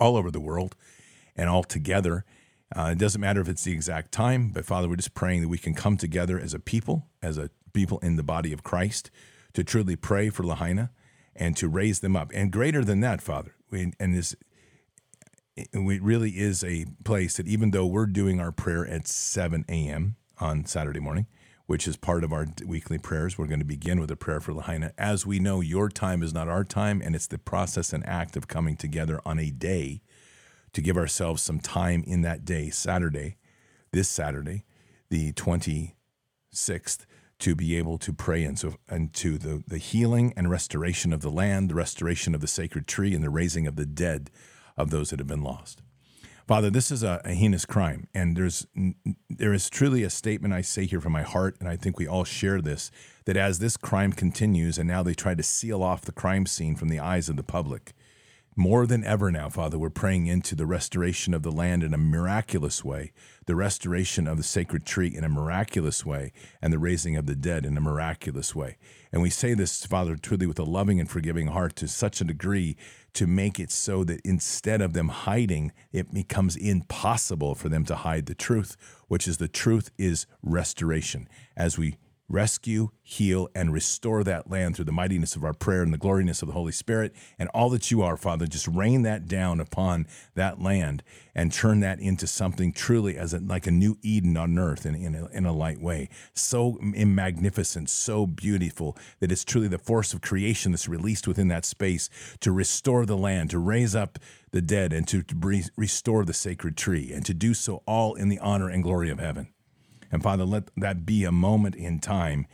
all 0.00 0.16
over 0.16 0.30
the 0.30 0.40
world 0.40 0.74
and 1.34 1.48
all 1.48 1.62
together. 1.62 2.24
Uh, 2.74 2.90
it 2.92 2.98
doesn't 2.98 3.20
matter 3.20 3.40
if 3.40 3.48
it's 3.48 3.62
the 3.62 3.72
exact 3.72 4.10
time, 4.10 4.50
but 4.50 4.64
Father, 4.64 4.88
we're 4.88 4.96
just 4.96 5.14
praying 5.14 5.42
that 5.42 5.48
we 5.48 5.58
can 5.58 5.74
come 5.74 5.96
together 5.96 6.38
as 6.38 6.52
a 6.52 6.58
people, 6.58 7.06
as 7.22 7.38
a 7.38 7.50
people 7.72 7.98
in 8.00 8.16
the 8.16 8.24
body 8.24 8.52
of 8.52 8.64
Christ, 8.64 9.10
to 9.56 9.64
truly 9.64 9.96
pray 9.96 10.28
for 10.28 10.42
Lahaina 10.44 10.90
and 11.34 11.56
to 11.56 11.66
raise 11.66 12.00
them 12.00 12.14
up. 12.14 12.30
And 12.34 12.52
greater 12.52 12.84
than 12.84 13.00
that, 13.00 13.22
Father, 13.22 13.56
we, 13.70 13.92
and 13.98 14.14
this 14.14 14.36
it 15.56 16.02
really 16.02 16.32
is 16.32 16.62
a 16.62 16.84
place 17.02 17.38
that 17.38 17.48
even 17.48 17.70
though 17.70 17.86
we're 17.86 18.04
doing 18.04 18.38
our 18.38 18.52
prayer 18.52 18.86
at 18.86 19.08
7 19.08 19.64
a.m. 19.70 20.16
on 20.38 20.66
Saturday 20.66 21.00
morning, 21.00 21.26
which 21.64 21.88
is 21.88 21.96
part 21.96 22.22
of 22.22 22.32
our 22.34 22.46
weekly 22.66 22.98
prayers, 22.98 23.38
we're 23.38 23.46
going 23.46 23.60
to 23.60 23.64
begin 23.64 23.98
with 23.98 24.10
a 24.10 24.16
prayer 24.16 24.38
for 24.38 24.52
Lahaina. 24.52 24.92
As 24.98 25.24
we 25.24 25.38
know, 25.38 25.62
your 25.62 25.88
time 25.88 26.22
is 26.22 26.34
not 26.34 26.46
our 26.46 26.62
time, 26.62 27.00
and 27.02 27.14
it's 27.14 27.26
the 27.26 27.38
process 27.38 27.94
and 27.94 28.06
act 28.06 28.36
of 28.36 28.48
coming 28.48 28.76
together 28.76 29.18
on 29.24 29.38
a 29.38 29.50
day 29.50 30.02
to 30.74 30.82
give 30.82 30.98
ourselves 30.98 31.42
some 31.42 31.58
time 31.58 32.04
in 32.06 32.20
that 32.20 32.44
day, 32.44 32.68
Saturday, 32.68 33.38
this 33.92 34.10
Saturday, 34.10 34.66
the 35.08 35.32
26th, 35.32 37.06
to 37.38 37.54
be 37.54 37.76
able 37.76 37.98
to 37.98 38.12
pray 38.12 38.44
into, 38.44 38.76
into 38.90 39.38
the, 39.38 39.62
the 39.66 39.78
healing 39.78 40.32
and 40.36 40.50
restoration 40.50 41.12
of 41.12 41.20
the 41.20 41.30
land, 41.30 41.70
the 41.70 41.74
restoration 41.74 42.34
of 42.34 42.40
the 42.40 42.46
sacred 42.46 42.86
tree, 42.86 43.14
and 43.14 43.22
the 43.22 43.30
raising 43.30 43.66
of 43.66 43.76
the 43.76 43.86
dead 43.86 44.30
of 44.76 44.90
those 44.90 45.10
that 45.10 45.18
have 45.18 45.28
been 45.28 45.42
lost. 45.42 45.82
Father, 46.46 46.70
this 46.70 46.92
is 46.92 47.02
a, 47.02 47.20
a, 47.24 47.34
heinous 47.34 47.64
crime, 47.64 48.06
and 48.14 48.36
there's 48.36 48.68
there 49.28 49.52
is 49.52 49.68
truly 49.68 50.04
a 50.04 50.10
statement 50.10 50.54
I 50.54 50.60
say 50.60 50.86
here 50.86 51.00
from 51.00 51.12
my 51.12 51.22
heart, 51.22 51.56
and 51.58 51.68
I 51.68 51.76
think 51.76 51.98
we 51.98 52.06
all 52.06 52.22
share 52.22 52.60
this 52.60 52.92
that 53.24 53.36
as 53.36 53.58
this 53.58 53.76
crime 53.76 54.12
continues, 54.12 54.78
and 54.78 54.86
now 54.86 55.02
they 55.02 55.14
try 55.14 55.34
to 55.34 55.42
seal 55.42 55.82
off 55.82 56.02
the 56.02 56.12
crime 56.12 56.46
scene 56.46 56.76
from 56.76 56.88
the 56.88 57.00
eyes 57.00 57.28
of 57.28 57.36
the 57.36 57.42
public, 57.42 57.94
more 58.58 58.86
than 58.86 59.04
ever 59.04 59.30
now, 59.30 59.50
Father, 59.50 59.78
we're 59.78 59.90
praying 59.90 60.26
into 60.26 60.54
the 60.54 60.64
restoration 60.64 61.34
of 61.34 61.42
the 61.42 61.52
land 61.52 61.82
in 61.82 61.92
a 61.92 61.98
miraculous 61.98 62.82
way, 62.82 63.12
the 63.44 63.54
restoration 63.54 64.26
of 64.26 64.38
the 64.38 64.42
sacred 64.42 64.86
tree 64.86 65.14
in 65.14 65.24
a 65.24 65.28
miraculous 65.28 66.06
way, 66.06 66.32
and 66.62 66.72
the 66.72 66.78
raising 66.78 67.16
of 67.16 67.26
the 67.26 67.36
dead 67.36 67.66
in 67.66 67.76
a 67.76 67.82
miraculous 67.82 68.54
way. 68.54 68.78
And 69.12 69.20
we 69.20 69.28
say 69.28 69.52
this, 69.52 69.84
Father, 69.84 70.16
truly 70.16 70.46
with 70.46 70.58
a 70.58 70.64
loving 70.64 70.98
and 70.98 71.10
forgiving 71.10 71.48
heart 71.48 71.76
to 71.76 71.86
such 71.86 72.22
a 72.22 72.24
degree 72.24 72.76
to 73.12 73.26
make 73.26 73.60
it 73.60 73.70
so 73.70 74.04
that 74.04 74.20
instead 74.24 74.80
of 74.80 74.94
them 74.94 75.08
hiding, 75.08 75.72
it 75.92 76.14
becomes 76.14 76.56
impossible 76.56 77.54
for 77.54 77.68
them 77.68 77.84
to 77.84 77.94
hide 77.94 78.24
the 78.24 78.34
truth, 78.34 78.76
which 79.08 79.28
is 79.28 79.36
the 79.36 79.48
truth 79.48 79.90
is 79.98 80.26
restoration. 80.42 81.28
As 81.56 81.76
we 81.76 81.96
rescue, 82.28 82.90
heal, 83.02 83.48
and 83.54 83.72
restore 83.72 84.24
that 84.24 84.50
land 84.50 84.74
through 84.74 84.84
the 84.84 84.92
mightiness 84.92 85.36
of 85.36 85.44
our 85.44 85.52
prayer 85.52 85.82
and 85.82 85.92
the 85.92 85.98
gloriness 85.98 86.42
of 86.42 86.48
the 86.48 86.54
Holy 86.54 86.72
Spirit 86.72 87.14
and 87.38 87.48
all 87.50 87.70
that 87.70 87.90
you 87.90 88.02
are, 88.02 88.16
Father. 88.16 88.46
Just 88.46 88.66
rain 88.68 89.02
that 89.02 89.28
down 89.28 89.60
upon 89.60 90.06
that 90.34 90.60
land 90.60 91.02
and 91.34 91.52
turn 91.52 91.80
that 91.80 92.00
into 92.00 92.26
something 92.26 92.72
truly 92.72 93.16
as 93.16 93.32
a, 93.32 93.38
like 93.38 93.66
a 93.66 93.70
new 93.70 93.96
Eden 94.02 94.36
on 94.36 94.58
earth 94.58 94.86
in, 94.86 94.94
in, 94.94 95.14
a, 95.14 95.26
in 95.28 95.46
a 95.46 95.52
light 95.52 95.80
way. 95.80 96.08
So 96.34 96.78
magnificent, 96.80 97.90
so 97.90 98.26
beautiful 98.26 98.96
that 99.20 99.30
it's 99.30 99.44
truly 99.44 99.68
the 99.68 99.78
force 99.78 100.12
of 100.12 100.20
creation 100.20 100.72
that's 100.72 100.88
released 100.88 101.28
within 101.28 101.48
that 101.48 101.64
space 101.64 102.10
to 102.40 102.50
restore 102.50 103.06
the 103.06 103.16
land, 103.16 103.50
to 103.50 103.58
raise 103.58 103.94
up 103.94 104.18
the 104.50 104.62
dead, 104.62 104.92
and 104.92 105.06
to, 105.08 105.22
to 105.22 105.62
restore 105.76 106.24
the 106.24 106.32
sacred 106.32 106.76
tree, 106.76 107.12
and 107.12 107.26
to 107.26 107.34
do 107.34 107.52
so 107.52 107.82
all 107.86 108.14
in 108.14 108.28
the 108.28 108.38
honor 108.38 108.68
and 108.68 108.82
glory 108.82 109.10
of 109.10 109.18
heaven. 109.18 109.48
And 110.10 110.22
Father, 110.22 110.44
let 110.44 110.70
that 110.76 111.06
be 111.06 111.24
a 111.24 111.32
moment 111.32 111.74
in 111.74 111.98
time 112.00 112.46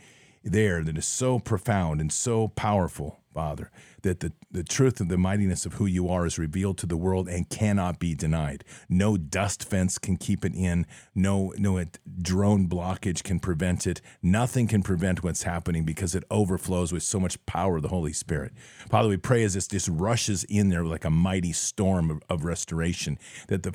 there 0.43 0.83
that 0.83 0.97
is 0.97 1.05
so 1.05 1.39
profound 1.39 2.01
and 2.01 2.11
so 2.11 2.49
powerful, 2.49 3.19
Father, 3.33 3.71
that 4.03 4.19
the, 4.19 4.31
the 4.51 4.63
truth 4.63 5.01
of 5.01 5.07
the 5.07 5.17
mightiness 5.17 5.65
of 5.65 5.73
who 5.73 5.85
you 5.85 6.07
are 6.09 6.25
is 6.25 6.37
revealed 6.37 6.77
to 6.77 6.85
the 6.85 6.97
world 6.97 7.27
and 7.27 7.49
cannot 7.49 7.99
be 7.99 8.13
denied. 8.13 8.63
No 8.87 9.17
dust 9.17 9.67
fence 9.67 9.97
can 9.97 10.17
keep 10.17 10.45
it 10.45 10.53
in. 10.53 10.85
No, 11.15 11.53
no 11.57 11.83
drone 12.21 12.67
blockage 12.67 13.23
can 13.23 13.39
prevent 13.39 13.87
it. 13.87 14.01
Nothing 14.21 14.67
can 14.67 14.83
prevent 14.83 15.23
what's 15.23 15.43
happening 15.43 15.85
because 15.85 16.13
it 16.13 16.23
overflows 16.29 16.91
with 16.91 17.03
so 17.03 17.19
much 17.19 17.43
power 17.45 17.77
of 17.77 17.81
the 17.81 17.87
Holy 17.87 18.13
Spirit. 18.13 18.51
Father, 18.89 19.09
we 19.09 19.17
pray 19.17 19.43
as 19.43 19.53
this 19.53 19.67
just 19.67 19.87
rushes 19.87 20.43
in 20.43 20.69
there 20.69 20.83
like 20.83 21.05
a 21.05 21.09
mighty 21.09 21.53
storm 21.53 22.11
of, 22.11 22.21
of 22.29 22.45
restoration, 22.45 23.17
that 23.47 23.63
the 23.63 23.71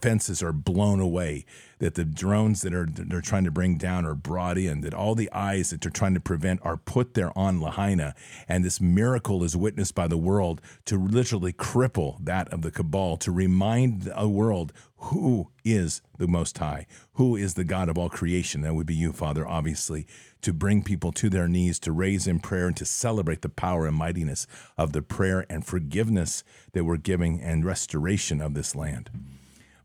fences 0.00 0.42
are 0.42 0.52
blown 0.52 1.00
away, 1.00 1.44
that 1.80 1.96
the 1.96 2.04
drones 2.04 2.62
that 2.62 2.72
are 2.72 2.86
they're 2.88 3.20
trying 3.20 3.44
to 3.44 3.50
bring 3.50 3.76
down 3.76 4.06
are 4.06 4.14
brought 4.14 4.56
in, 4.56 4.80
that 4.82 4.94
all 4.94 5.16
the 5.16 5.30
eyes 5.32 5.70
that 5.70 5.80
they're 5.80 5.90
trying 5.90 6.14
to 6.14 6.20
prevent 6.20 6.60
are 6.62 6.76
put 6.76 7.14
there 7.14 7.36
on 7.36 7.60
Lahaina, 7.60 8.14
and 8.48 8.64
this 8.64 8.80
miracle 8.80 9.42
is 9.42 9.56
witnessed 9.56 9.71
by 9.94 10.06
the 10.06 10.16
world 10.16 10.60
to 10.86 10.96
literally 10.96 11.52
cripple 11.52 12.16
that 12.24 12.48
of 12.52 12.62
the 12.62 12.70
cabal, 12.70 13.16
to 13.18 13.32
remind 13.32 14.02
the 14.02 14.28
world 14.28 14.72
who 14.96 15.50
is 15.64 16.00
the 16.18 16.28
Most 16.28 16.58
High, 16.58 16.86
who 17.14 17.34
is 17.34 17.54
the 17.54 17.64
God 17.64 17.88
of 17.88 17.98
all 17.98 18.08
creation. 18.08 18.60
That 18.60 18.74
would 18.74 18.86
be 18.86 18.94
you, 18.94 19.12
Father, 19.12 19.46
obviously, 19.46 20.06
to 20.42 20.52
bring 20.52 20.82
people 20.82 21.12
to 21.12 21.28
their 21.28 21.48
knees, 21.48 21.78
to 21.80 21.92
raise 21.92 22.26
in 22.26 22.38
prayer, 22.38 22.68
and 22.68 22.76
to 22.76 22.84
celebrate 22.84 23.42
the 23.42 23.48
power 23.48 23.86
and 23.86 23.96
mightiness 23.96 24.46
of 24.78 24.92
the 24.92 25.02
prayer 25.02 25.44
and 25.50 25.66
forgiveness 25.66 26.44
that 26.72 26.84
we're 26.84 26.96
giving 26.96 27.40
and 27.40 27.64
restoration 27.64 28.40
of 28.40 28.54
this 28.54 28.74
land. 28.74 29.10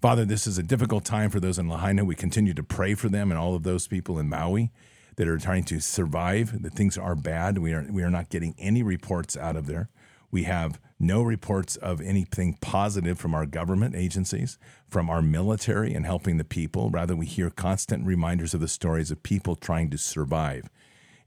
Father, 0.02 0.26
this 0.26 0.46
is 0.46 0.60
a 0.60 0.64
difficult 0.64 1.04
time 1.04 1.32
for 1.32 1.40
those 1.40 1.58
in 1.58 1.68
Lahaina. 1.68 2.06
We 2.06 2.14
continue 2.14 2.54
to 2.54 2.64
pray 2.64 2.94
for 2.94 3.10
them 3.10 3.32
and 3.32 3.40
all 3.40 3.56
of 3.56 3.64
those 3.64 3.88
people 3.88 4.20
in 4.20 4.30
Maui 4.30 4.72
that 5.18 5.28
are 5.28 5.38
trying 5.38 5.66
to 5.66 5.80
survive. 5.80 6.64
That 6.64 6.74
things 6.74 6.98
are 6.98 7.16
bad. 7.16 7.58
We 7.58 7.74
are 7.74 7.86
we 7.90 8.04
are 8.04 8.10
not 8.10 8.30
getting 8.30 8.56
any 8.58 8.82
reports 8.82 9.36
out 9.36 9.56
of 9.56 9.68
there. 9.68 9.90
We 10.32 10.44
have 10.44 10.80
no 11.00 11.22
reports 11.22 11.76
of 11.76 12.02
anything 12.02 12.58
positive 12.60 13.20
from 13.20 13.36
our 13.36 13.46
government 13.46 13.96
agencies, 13.96 14.58
from 14.90 15.10
our 15.10 15.22
military 15.22 15.94
and 15.94 16.06
helping 16.06 16.38
the 16.38 16.44
people. 16.44 16.90
Rather, 16.90 17.16
we 17.16 17.26
hear 17.26 17.50
constant 17.50 18.06
reminders 18.06 18.54
of 18.54 18.60
the 18.62 18.68
stories 18.68 19.12
of 19.12 19.24
people 19.24 19.56
trying 19.56 19.90
to 19.92 19.98
survive. 19.98 20.70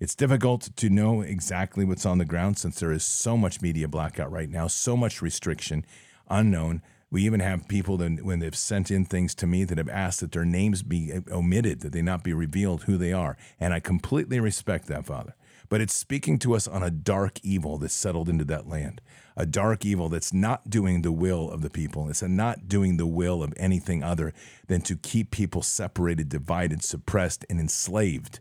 It's 0.00 0.14
difficult 0.14 0.70
to 0.76 0.90
know 0.90 1.20
exactly 1.20 1.84
what's 1.84 2.06
on 2.06 2.18
the 2.18 2.24
ground 2.24 2.58
since 2.58 2.80
there 2.80 2.92
is 2.92 3.04
so 3.04 3.36
much 3.36 3.60
media 3.60 3.86
blackout 3.86 4.32
right 4.32 4.48
now, 4.48 4.66
so 4.66 4.96
much 4.96 5.22
restriction, 5.22 5.84
unknown. 6.28 6.82
We 7.10 7.24
even 7.24 7.40
have 7.40 7.66
people 7.66 7.96
that 7.96 8.24
when 8.24 8.38
they've 8.38 8.54
sent 8.54 8.90
in 8.90 9.04
things 9.04 9.34
to 9.36 9.46
me 9.46 9.64
that 9.64 9.78
have 9.78 9.88
asked 9.88 10.20
that 10.20 10.32
their 10.32 10.44
names 10.44 10.82
be 10.82 11.12
omitted, 11.30 11.80
that 11.80 11.92
they 11.92 12.02
not 12.02 12.22
be 12.22 12.32
revealed 12.32 12.84
who 12.84 12.96
they 12.96 13.12
are. 13.12 13.36
And 13.58 13.74
I 13.74 13.80
completely 13.80 14.38
respect 14.38 14.86
that, 14.86 15.06
Father. 15.06 15.34
But 15.68 15.80
it's 15.80 15.94
speaking 15.94 16.38
to 16.40 16.54
us 16.54 16.66
on 16.68 16.82
a 16.82 16.90
dark 16.90 17.38
evil 17.42 17.78
that's 17.78 17.94
settled 17.94 18.28
into 18.28 18.44
that 18.46 18.68
land, 18.68 19.00
a 19.36 19.46
dark 19.46 19.84
evil 19.84 20.08
that's 20.08 20.32
not 20.32 20.68
doing 20.68 21.02
the 21.02 21.12
will 21.12 21.50
of 21.50 21.62
the 21.62 21.70
people. 21.70 22.08
It's 22.08 22.22
not 22.22 22.68
doing 22.68 22.96
the 22.96 23.06
will 23.06 23.42
of 23.42 23.54
anything 23.56 24.02
other 24.02 24.32
than 24.66 24.80
to 24.82 24.96
keep 24.96 25.30
people 25.30 25.62
separated, 25.62 26.28
divided, 26.28 26.82
suppressed, 26.82 27.44
and 27.48 27.60
enslaved. 27.60 28.40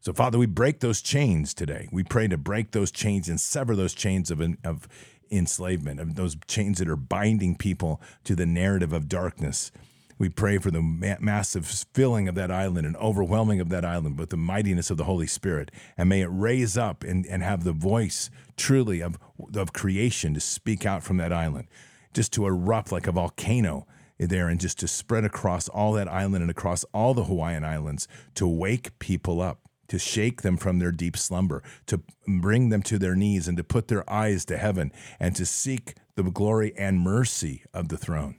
So, 0.00 0.12
Father, 0.12 0.38
we 0.38 0.46
break 0.46 0.80
those 0.80 1.02
chains 1.02 1.52
today. 1.52 1.88
We 1.92 2.04
pray 2.04 2.26
to 2.28 2.38
break 2.38 2.70
those 2.70 2.90
chains 2.90 3.28
and 3.28 3.40
sever 3.40 3.76
those 3.76 3.92
chains 3.92 4.30
of, 4.30 4.40
of 4.64 4.88
enslavement, 5.30 6.00
of 6.00 6.14
those 6.14 6.36
chains 6.46 6.78
that 6.78 6.88
are 6.88 6.96
binding 6.96 7.56
people 7.56 8.00
to 8.24 8.34
the 8.34 8.46
narrative 8.46 8.92
of 8.92 9.08
darkness. 9.08 9.70
We 10.18 10.28
pray 10.28 10.58
for 10.58 10.70
the 10.70 10.82
ma- 10.82 11.16
massive 11.20 11.66
filling 11.94 12.28
of 12.28 12.34
that 12.34 12.50
island 12.50 12.86
and 12.86 12.96
overwhelming 12.96 13.60
of 13.60 13.70
that 13.70 13.86
island 13.86 14.18
with 14.18 14.30
the 14.30 14.36
mightiness 14.36 14.90
of 14.90 14.98
the 14.98 15.04
Holy 15.04 15.26
Spirit. 15.26 15.70
And 15.96 16.08
may 16.10 16.20
it 16.20 16.28
raise 16.30 16.76
up 16.76 17.04
and, 17.04 17.26
and 17.26 17.42
have 17.42 17.64
the 17.64 17.72
voice 17.72 18.28
truly 18.56 19.00
of, 19.00 19.18
of 19.54 19.72
creation 19.72 20.34
to 20.34 20.40
speak 20.40 20.84
out 20.84 21.02
from 21.02 21.16
that 21.16 21.32
island, 21.32 21.68
just 22.12 22.34
to 22.34 22.46
erupt 22.46 22.92
like 22.92 23.06
a 23.06 23.12
volcano 23.12 23.86
there 24.18 24.48
and 24.48 24.60
just 24.60 24.78
to 24.80 24.88
spread 24.88 25.24
across 25.24 25.68
all 25.68 25.92
that 25.94 26.08
island 26.08 26.42
and 26.42 26.50
across 26.50 26.84
all 26.92 27.14
the 27.14 27.24
Hawaiian 27.24 27.64
Islands 27.64 28.06
to 28.34 28.46
wake 28.46 28.98
people 28.98 29.40
up 29.40 29.60
to 29.90 29.98
shake 29.98 30.42
them 30.42 30.56
from 30.56 30.78
their 30.78 30.92
deep 30.92 31.16
slumber, 31.16 31.64
to 31.86 32.00
bring 32.26 32.68
them 32.68 32.80
to 32.80 32.96
their 32.96 33.16
knees, 33.16 33.48
and 33.48 33.56
to 33.56 33.64
put 33.64 33.88
their 33.88 34.08
eyes 34.08 34.44
to 34.44 34.56
heaven, 34.56 34.92
and 35.18 35.34
to 35.34 35.44
seek 35.44 35.94
the 36.14 36.22
glory 36.22 36.72
and 36.78 37.00
mercy 37.00 37.64
of 37.74 37.88
the 37.88 37.98
throne. 37.98 38.36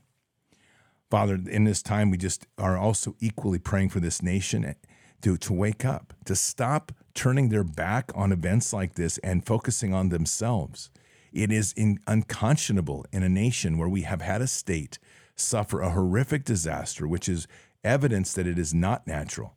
Father, 1.10 1.38
in 1.50 1.66
this 1.66 1.82
time, 1.84 2.10
we 2.10 2.18
just 2.18 2.48
are 2.58 2.78
also 2.78 3.18
equally 3.20 3.60
praying 3.60 3.90
for 3.90 4.00
this 4.00 4.22
nation 4.22 4.76
to, 5.22 5.36
to 5.38 5.52
wake 5.52 5.84
up, 5.84 6.14
to 6.24 6.38
stop 6.38 6.94
turning 7.14 7.50
their 7.50 7.66
back 7.66 8.14
on 8.16 8.32
events 8.32 8.72
like 8.72 8.96
this 8.96 9.18
and 9.18 9.46
focusing 9.46 9.94
on 9.94 10.08
themselves. 10.08 10.90
It 11.34 11.52
is 11.52 11.74
in, 11.74 12.00
unconscionable 12.08 13.06
in 13.12 13.24
a 13.24 13.30
nation 13.30 13.78
where 13.78 13.90
we 13.90 14.04
have 14.04 14.22
had 14.22 14.42
a 14.42 14.48
state 14.48 15.00
suffer 15.36 15.82
a 15.82 15.90
horrific 15.90 16.46
disaster, 16.46 17.06
which 17.10 17.28
is 17.28 17.46
evidence 17.84 18.32
that 18.34 18.48
it 18.48 18.58
is 18.58 18.74
not 18.74 19.06
natural 19.06 19.54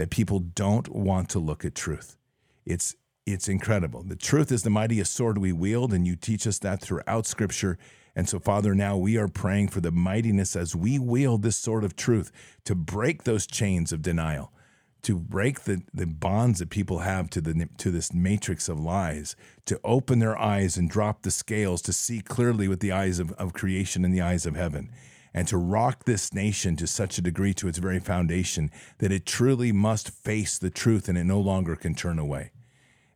that 0.00 0.08
people 0.08 0.38
don't 0.38 0.88
want 0.88 1.28
to 1.28 1.38
look 1.38 1.62
at 1.62 1.74
truth. 1.74 2.16
It's 2.64 2.96
it's 3.26 3.48
incredible. 3.48 4.02
The 4.02 4.16
truth 4.16 4.50
is 4.50 4.62
the 4.62 4.70
mightiest 4.70 5.12
sword 5.14 5.36
we 5.36 5.52
wield, 5.52 5.92
and 5.92 6.06
you 6.06 6.16
teach 6.16 6.46
us 6.46 6.58
that 6.60 6.80
throughout 6.80 7.26
Scripture. 7.26 7.76
And 8.16 8.26
so, 8.26 8.38
Father, 8.38 8.74
now 8.74 8.96
we 8.96 9.18
are 9.18 9.28
praying 9.28 9.68
for 9.68 9.82
the 9.82 9.92
mightiness 9.92 10.56
as 10.56 10.74
we 10.74 10.98
wield 10.98 11.42
this 11.42 11.58
sword 11.58 11.84
of 11.84 11.96
truth 11.96 12.32
to 12.64 12.74
break 12.74 13.24
those 13.24 13.46
chains 13.46 13.92
of 13.92 14.00
denial, 14.00 14.54
to 15.02 15.18
break 15.18 15.64
the, 15.64 15.82
the 15.92 16.06
bonds 16.06 16.60
that 16.60 16.70
people 16.70 17.00
have 17.00 17.28
to 17.28 17.42
the 17.42 17.68
to 17.76 17.90
this 17.90 18.14
matrix 18.14 18.70
of 18.70 18.80
lies, 18.80 19.36
to 19.66 19.78
open 19.84 20.18
their 20.18 20.38
eyes 20.38 20.78
and 20.78 20.88
drop 20.88 21.20
the 21.20 21.30
scales 21.30 21.82
to 21.82 21.92
see 21.92 22.22
clearly 22.22 22.68
with 22.68 22.80
the 22.80 22.90
eyes 22.90 23.18
of, 23.18 23.32
of 23.32 23.52
creation 23.52 24.06
and 24.06 24.14
the 24.14 24.22
eyes 24.22 24.46
of 24.46 24.56
heaven 24.56 24.90
and 25.32 25.46
to 25.48 25.56
rock 25.56 26.04
this 26.04 26.34
nation 26.34 26.76
to 26.76 26.86
such 26.86 27.18
a 27.18 27.22
degree 27.22 27.54
to 27.54 27.68
its 27.68 27.78
very 27.78 28.00
foundation 28.00 28.70
that 28.98 29.12
it 29.12 29.26
truly 29.26 29.72
must 29.72 30.10
face 30.10 30.58
the 30.58 30.70
truth 30.70 31.08
and 31.08 31.16
it 31.16 31.24
no 31.24 31.40
longer 31.40 31.76
can 31.76 31.94
turn 31.94 32.18
away. 32.18 32.50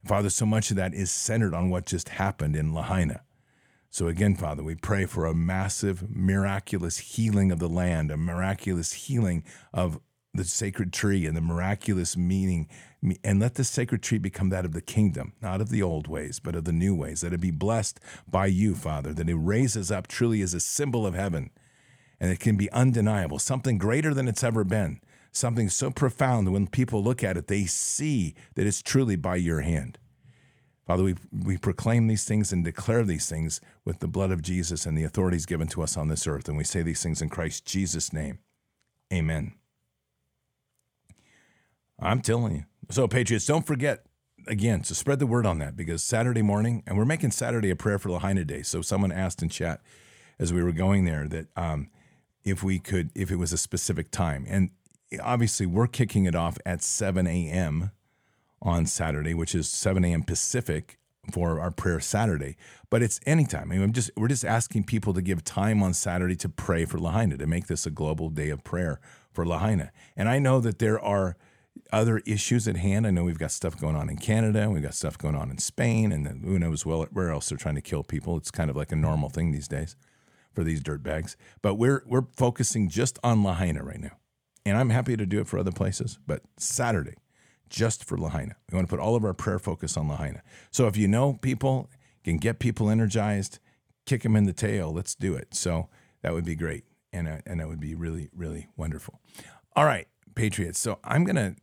Father, 0.05 0.31
so 0.31 0.47
much 0.47 0.71
of 0.71 0.77
that 0.77 0.95
is 0.95 1.11
centered 1.11 1.55
on 1.55 1.71
what 1.71 1.87
just 1.87 2.11
happened 2.11 2.55
in 2.55 2.75
Lahaina. 2.75 3.23
So 3.91 4.09
again, 4.09 4.35
Father, 4.35 4.63
we 4.63 4.75
pray 4.75 5.07
for 5.07 5.25
a 5.25 5.35
massive, 5.35 6.11
miraculous 6.11 6.99
healing 6.99 7.53
of 7.53 7.59
the 7.59 7.69
land, 7.69 8.11
a 8.11 8.17
miraculous 8.17 8.93
healing 8.93 9.45
of 9.73 10.01
the 10.35 10.45
sacred 10.45 10.93
tree 10.93 11.27
and 11.27 11.37
the 11.37 11.41
miraculous 11.41 12.17
meaning. 12.17 12.69
And 13.23 13.39
let 13.39 13.55
the 13.55 13.65
sacred 13.65 14.03
tree 14.03 14.19
become 14.19 14.49
that 14.49 14.65
of 14.65 14.73
the 14.73 14.81
kingdom, 14.81 15.35
not 15.41 15.61
of 15.61 15.69
the 15.69 15.83
old 15.83 16.09
ways, 16.09 16.41
but 16.41 16.57
of 16.57 16.65
the 16.65 16.73
new 16.73 16.95
ways. 16.95 17.21
That 17.21 17.33
it 17.33 17.41
be 17.41 17.53
blessed 17.53 18.01
by 18.29 18.47
you, 18.47 18.75
Father, 18.75 19.13
that 19.13 19.29
it 19.29 19.37
raises 19.37 19.93
up 19.93 20.09
truly 20.09 20.43
as 20.43 20.55
a 20.55 20.61
symbol 20.61 21.07
of 21.07 21.15
heaven 21.15 21.51
and 22.21 22.31
it 22.31 22.41
can 22.41 22.57
be 22.57 22.71
undeniable, 22.73 23.39
something 23.39 23.79
greater 23.79 24.15
than 24.15 24.29
it's 24.29 24.45
ever 24.45 24.65
been, 24.65 25.01
something 25.33 25.69
so 25.69 25.91
profound 25.91 26.47
that 26.47 26.53
when 26.53 26.67
people 26.67 27.03
look 27.03 27.23
at 27.25 27.37
it, 27.37 27.49
they 27.49 27.65
see 27.65 28.35
that 28.55 28.67
it's 28.67 28.83
truly 28.83 29.17
by 29.17 29.37
your 29.37 29.61
hand. 29.61 29.99
Father, 30.87 31.03
we, 31.03 31.15
we 31.33 31.57
proclaim 31.57 32.09
these 32.09 32.25
things 32.25 32.53
and 32.53 32.63
declare 32.63 33.05
these 33.05 33.29
things 33.29 33.61
with 33.85 34.01
the 34.01 34.09
blood 34.09 34.31
of 34.31 34.43
Jesus 34.43 34.85
and 34.85 34.97
the 34.97 35.05
authorities 35.05 35.47
given 35.47 35.67
to 35.69 35.83
us 35.83 35.97
on 35.97 36.09
this 36.09 36.27
earth. 36.27 36.47
And 36.47 36.59
we 36.59 36.65
say 36.65 36.83
these 36.83 37.03
things 37.03 37.23
in 37.23 37.31
Christ 37.31 37.65
Jesus' 37.65 38.13
name. 38.13 38.39
Amen. 39.13 39.55
I'm 41.99 42.21
telling 42.21 42.55
you. 42.55 42.65
So, 42.91 43.09
Patriots, 43.09 43.47
don't 43.47 43.67
forget 43.67 44.05
again 44.47 44.83
to 44.83 44.95
spread 44.95 45.21
the 45.21 45.27
word 45.27 45.47
on 45.47 45.59
that 45.59 45.75
because 45.75 46.03
Saturday 46.03 46.43
morning, 46.43 46.83
and 46.87 46.99
we're 46.99 47.07
making 47.07 47.31
Saturday 47.31 47.71
a 47.71 47.77
prayer 47.77 47.99
for 47.99 48.11
Lahaina 48.11 48.45
Day. 48.45 48.63
So, 48.63 48.83
someone 48.83 49.13
asked 49.13 49.43
in 49.43 49.49
chat 49.49 49.81
as 50.39 50.53
we 50.53 50.63
were 50.63 50.73
going 50.73 51.07
there 51.07 51.27
that 51.29 51.47
um, 51.57 51.89
if 52.45 52.63
we 52.63 52.79
could, 52.79 53.11
if 53.15 53.31
it 53.31 53.37
was 53.37 53.53
a 53.53 53.59
specific 53.59 54.11
time. 54.11 54.45
And 54.49 54.71
obviously, 55.23 55.67
we're 55.67 55.87
kicking 55.87 56.27
it 56.27 56.35
off 56.35 56.59
at 56.67 56.83
7 56.83 57.27
a.m. 57.27 57.91
on 58.61 58.87
Saturday, 58.87 59.35
which 59.35 59.55
is 59.55 59.69
7 59.69 60.05
a.m. 60.05 60.23
Pacific 60.23 60.99
for 61.33 61.59
our 61.59 61.71
prayer 61.71 62.01
Saturday. 62.01 62.57
But 62.91 63.03
it's 63.03 63.19
anytime. 63.27 63.73
I 63.73 63.75
mean, 63.77 63.83
I'm 63.83 63.93
just 63.93 64.11
we're 64.17 64.29
just 64.29 64.45
asking 64.45 64.85
people 64.85 65.15
to 65.15 65.23
give 65.23 65.43
time 65.43 65.83
on 65.83 65.95
Saturday 65.95 66.37
to 66.37 66.49
pray 66.49 66.85
for 66.85 66.99
Lahaina, 66.99 67.39
to 67.39 67.47
make 67.47 67.67
this 67.67 67.87
a 67.87 67.91
global 67.91 68.29
day 68.29 68.51
of 68.51 68.63
prayer 68.63 69.01
for 69.33 69.47
Lahaina. 69.47 69.91
And 70.17 70.29
I 70.29 70.39
know 70.39 70.61
that 70.61 70.79
there 70.79 71.01
are 71.01 71.37
other 71.93 72.19
issues 72.19 72.69
at 72.69 72.77
hand. 72.77 73.07
I 73.07 73.11
know 73.11 73.25
we've 73.25 73.39
got 73.39 73.51
stuff 73.51 73.81
going 73.81 73.97
on 73.97 74.09
in 74.09 74.17
Canada, 74.17 74.71
we've 74.71 74.83
got 74.83 74.95
stuff 74.95 75.19
going 75.19 75.35
on 75.35 75.51
in 75.51 75.59
Spain, 75.59 76.13
and 76.13 76.25
then 76.25 76.43
who 76.45 76.59
knows 76.59 76.87
where 76.87 77.31
else 77.31 77.49
they're 77.49 77.59
trying 77.59 77.75
to 77.75 77.81
kill 77.81 78.05
people. 78.05 78.37
It's 78.37 78.51
kind 78.51 78.71
of 78.71 78.77
like 78.77 78.93
a 78.93 78.97
normal 78.97 79.29
thing 79.29 79.51
these 79.51 79.67
days 79.67 79.97
for 80.55 80.65
these 80.65 80.83
dirt 80.83 81.03
bags. 81.03 81.37
But 81.63 81.75
we're 81.75 82.03
we're 82.07 82.27
focusing 82.37 82.89
just 82.89 83.19
on 83.23 83.43
Lahaina 83.43 83.83
right 83.83 84.01
now. 84.01 84.17
And 84.67 84.79
I'm 84.79 84.91
happy 84.91 85.17
to 85.17 85.27
do 85.27 85.41
it 85.41 85.47
for 85.47 85.59
other 85.59 85.73
places, 85.73 86.19
but 86.27 86.43
Saturday, 86.57 87.17
just 87.69 88.03
for 88.05 88.17
Lahaina. 88.17 88.57
We 88.71 88.77
want 88.77 88.89
to 88.89 88.97
put 88.97 89.03
all 89.03 89.15
of 89.15 89.25
our 89.25 89.35
prayer 89.35 89.59
focus 89.59 89.97
on 89.97 90.09
Lahaina. 90.09 90.43
So 90.71 90.87
if 90.87 90.97
you 90.97 91.07
know 91.07 91.35
people, 91.35 91.91
can 92.25 92.39
get 92.39 92.59
people 92.59 92.89
energized, 92.89 93.59
kick 94.07 94.23
them 94.23 94.35
in 94.35 94.45
the 94.45 94.53
tail, 94.53 94.93
let's 94.93 95.15
do 95.15 95.35
it. 95.35 95.55
So 95.55 95.89
that 96.23 96.33
would 96.33 96.45
be 96.45 96.57
great. 96.57 96.85
And, 97.13 97.29
uh, 97.29 97.39
and 97.47 97.61
that 97.61 97.69
would 97.69 97.81
be 97.81 97.95
really, 97.95 98.31
really 98.35 98.69
wonderful. 98.77 99.21
All 99.77 99.85
right, 99.85 100.09
Patriots. 100.35 100.81
So 100.81 100.99
I'm 101.05 101.25
going 101.25 101.37
to, 101.37 101.55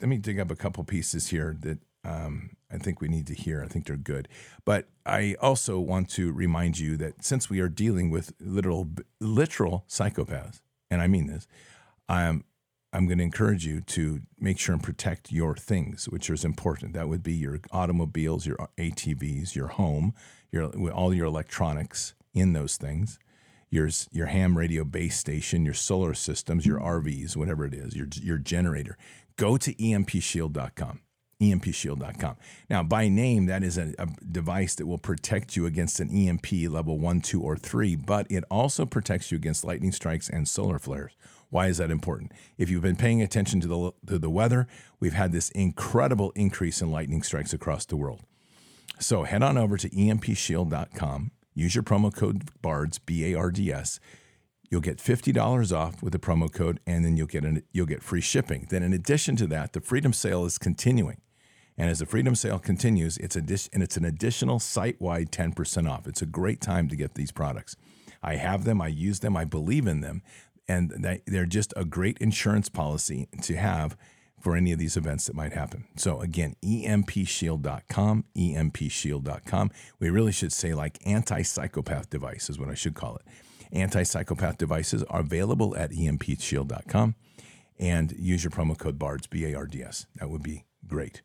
let 0.00 0.08
me 0.08 0.16
dig 0.16 0.40
up 0.40 0.50
a 0.50 0.56
couple 0.56 0.82
pieces 0.84 1.28
here 1.28 1.56
that 1.60 1.78
um, 2.04 2.55
I 2.70 2.78
think 2.78 3.00
we 3.00 3.08
need 3.08 3.26
to 3.28 3.34
hear. 3.34 3.62
I 3.62 3.68
think 3.68 3.86
they're 3.86 3.96
good. 3.96 4.28
But 4.64 4.88
I 5.04 5.36
also 5.40 5.78
want 5.78 6.10
to 6.10 6.32
remind 6.32 6.78
you 6.78 6.96
that 6.96 7.24
since 7.24 7.48
we 7.48 7.60
are 7.60 7.68
dealing 7.68 8.10
with 8.10 8.32
literal, 8.40 8.88
literal 9.20 9.84
psychopaths, 9.88 10.60
and 10.90 11.00
I 11.00 11.06
mean 11.06 11.26
this, 11.26 11.46
um, 12.08 12.16
I'm, 12.16 12.44
I'm 12.92 13.06
going 13.06 13.18
to 13.18 13.24
encourage 13.24 13.66
you 13.66 13.82
to 13.82 14.22
make 14.38 14.58
sure 14.58 14.72
and 14.72 14.82
protect 14.82 15.30
your 15.30 15.54
things, 15.54 16.08
which 16.08 16.30
is 16.30 16.44
important. 16.44 16.94
That 16.94 17.08
would 17.08 17.22
be 17.22 17.34
your 17.34 17.60
automobiles, 17.70 18.46
your 18.46 18.56
ATVs, 18.78 19.54
your 19.54 19.68
home, 19.68 20.14
your 20.50 20.70
all 20.90 21.12
your 21.12 21.26
electronics 21.26 22.14
in 22.32 22.54
those 22.54 22.76
things, 22.76 23.18
your 23.68 23.90
your 24.12 24.26
ham 24.26 24.56
radio 24.56 24.82
base 24.82 25.18
station, 25.18 25.64
your 25.64 25.74
solar 25.74 26.14
systems, 26.14 26.64
your 26.64 26.80
RVs, 26.80 27.36
whatever 27.36 27.66
it 27.66 27.74
is, 27.74 27.94
your 27.94 28.06
your 28.14 28.38
generator. 28.38 28.96
Go 29.36 29.58
to 29.58 29.74
empshield.com 29.74 31.00
empshield.com. 31.40 32.36
Now, 32.70 32.82
by 32.82 33.08
name, 33.08 33.46
that 33.46 33.62
is 33.62 33.76
a, 33.76 33.94
a, 33.98 34.08
device 34.30 34.74
that 34.76 34.86
will 34.86 34.98
protect 34.98 35.56
you 35.56 35.66
against 35.66 36.00
an 36.00 36.10
EMP 36.10 36.50
level 36.70 36.98
one, 36.98 37.20
two, 37.20 37.42
or 37.42 37.56
three, 37.56 37.94
but 37.94 38.26
it 38.30 38.44
also 38.50 38.86
protects 38.86 39.30
you 39.30 39.36
against 39.36 39.64
lightning 39.64 39.92
strikes 39.92 40.28
and 40.28 40.48
solar 40.48 40.78
flares. 40.78 41.12
Why 41.50 41.68
is 41.68 41.78
that 41.78 41.90
important? 41.90 42.32
If 42.58 42.70
you've 42.70 42.82
been 42.82 42.96
paying 42.96 43.22
attention 43.22 43.60
to 43.60 43.68
the, 43.68 43.92
to 44.06 44.18
the 44.18 44.30
weather, 44.30 44.66
we've 44.98 45.12
had 45.12 45.32
this 45.32 45.50
incredible 45.50 46.32
increase 46.34 46.80
in 46.80 46.90
lightning 46.90 47.22
strikes 47.22 47.52
across 47.52 47.84
the 47.84 47.96
world. 47.96 48.22
So 48.98 49.24
head 49.24 49.42
on 49.42 49.58
over 49.58 49.76
to 49.76 49.90
empshield.com, 49.90 51.30
use 51.54 51.74
your 51.74 51.84
promo 51.84 52.14
code 52.14 52.48
BARDS, 52.62 52.98
B 52.98 53.32
A 53.32 53.38
R 53.38 53.50
D 53.50 53.70
S. 53.70 54.00
You'll 54.68 54.80
get 54.80 54.98
$50 54.98 55.76
off 55.76 56.02
with 56.02 56.12
the 56.12 56.18
promo 56.18 56.52
code, 56.52 56.80
and 56.86 57.04
then 57.04 57.16
you'll 57.16 57.28
get, 57.28 57.44
an, 57.44 57.62
you'll 57.72 57.86
get 57.86 58.02
free 58.02 58.20
shipping. 58.20 58.66
Then, 58.68 58.82
in 58.82 58.92
addition 58.92 59.36
to 59.36 59.46
that, 59.46 59.74
the 59.74 59.80
Freedom 59.80 60.12
Sale 60.12 60.44
is 60.44 60.58
continuing. 60.58 61.20
And 61.78 61.90
as 61.90 61.98
the 61.98 62.06
Freedom 62.06 62.34
Sale 62.34 62.58
continues, 62.60 63.18
it's, 63.18 63.36
addi- 63.36 63.68
and 63.72 63.82
it's 63.82 63.96
an 63.96 64.04
additional 64.04 64.58
site 64.58 65.00
wide 65.00 65.30
10% 65.30 65.90
off. 65.90 66.06
It's 66.06 66.22
a 66.22 66.26
great 66.26 66.60
time 66.60 66.88
to 66.88 66.96
get 66.96 67.14
these 67.14 67.32
products. 67.32 67.76
I 68.22 68.36
have 68.36 68.64
them, 68.64 68.80
I 68.80 68.88
use 68.88 69.20
them, 69.20 69.36
I 69.36 69.44
believe 69.44 69.86
in 69.86 70.00
them, 70.00 70.22
and 70.66 70.90
they, 70.90 71.22
they're 71.26 71.46
just 71.46 71.72
a 71.76 71.84
great 71.84 72.18
insurance 72.18 72.68
policy 72.68 73.28
to 73.42 73.56
have 73.56 73.96
for 74.40 74.56
any 74.56 74.72
of 74.72 74.78
these 74.78 74.96
events 74.96 75.26
that 75.26 75.34
might 75.34 75.52
happen. 75.52 75.86
So 75.96 76.20
again, 76.20 76.56
empshield.com, 76.64 78.24
empshield.com. 78.36 79.70
We 79.98 80.10
really 80.10 80.32
should 80.32 80.52
say 80.52 80.74
like 80.74 80.98
anti-psychopath 81.06 82.10
device 82.10 82.50
is 82.50 82.58
what 82.58 82.68
I 82.68 82.74
should 82.74 82.94
call 82.94 83.16
it. 83.16 83.22
Anti-psychopath 83.72 84.58
devices 84.58 85.02
are 85.04 85.20
available 85.20 85.76
at 85.76 85.90
empshield.com 85.90 87.14
and 87.78 88.12
use 88.18 88.44
your 88.44 88.50
promo 88.50 88.78
code 88.78 88.98
BARDS, 88.98 89.26
B 89.26 89.44
A 89.46 89.54
R 89.54 89.66
D 89.66 89.82
S. 89.82 90.06
That 90.16 90.30
would 90.30 90.42
be 90.42 90.64
great. 90.86 91.22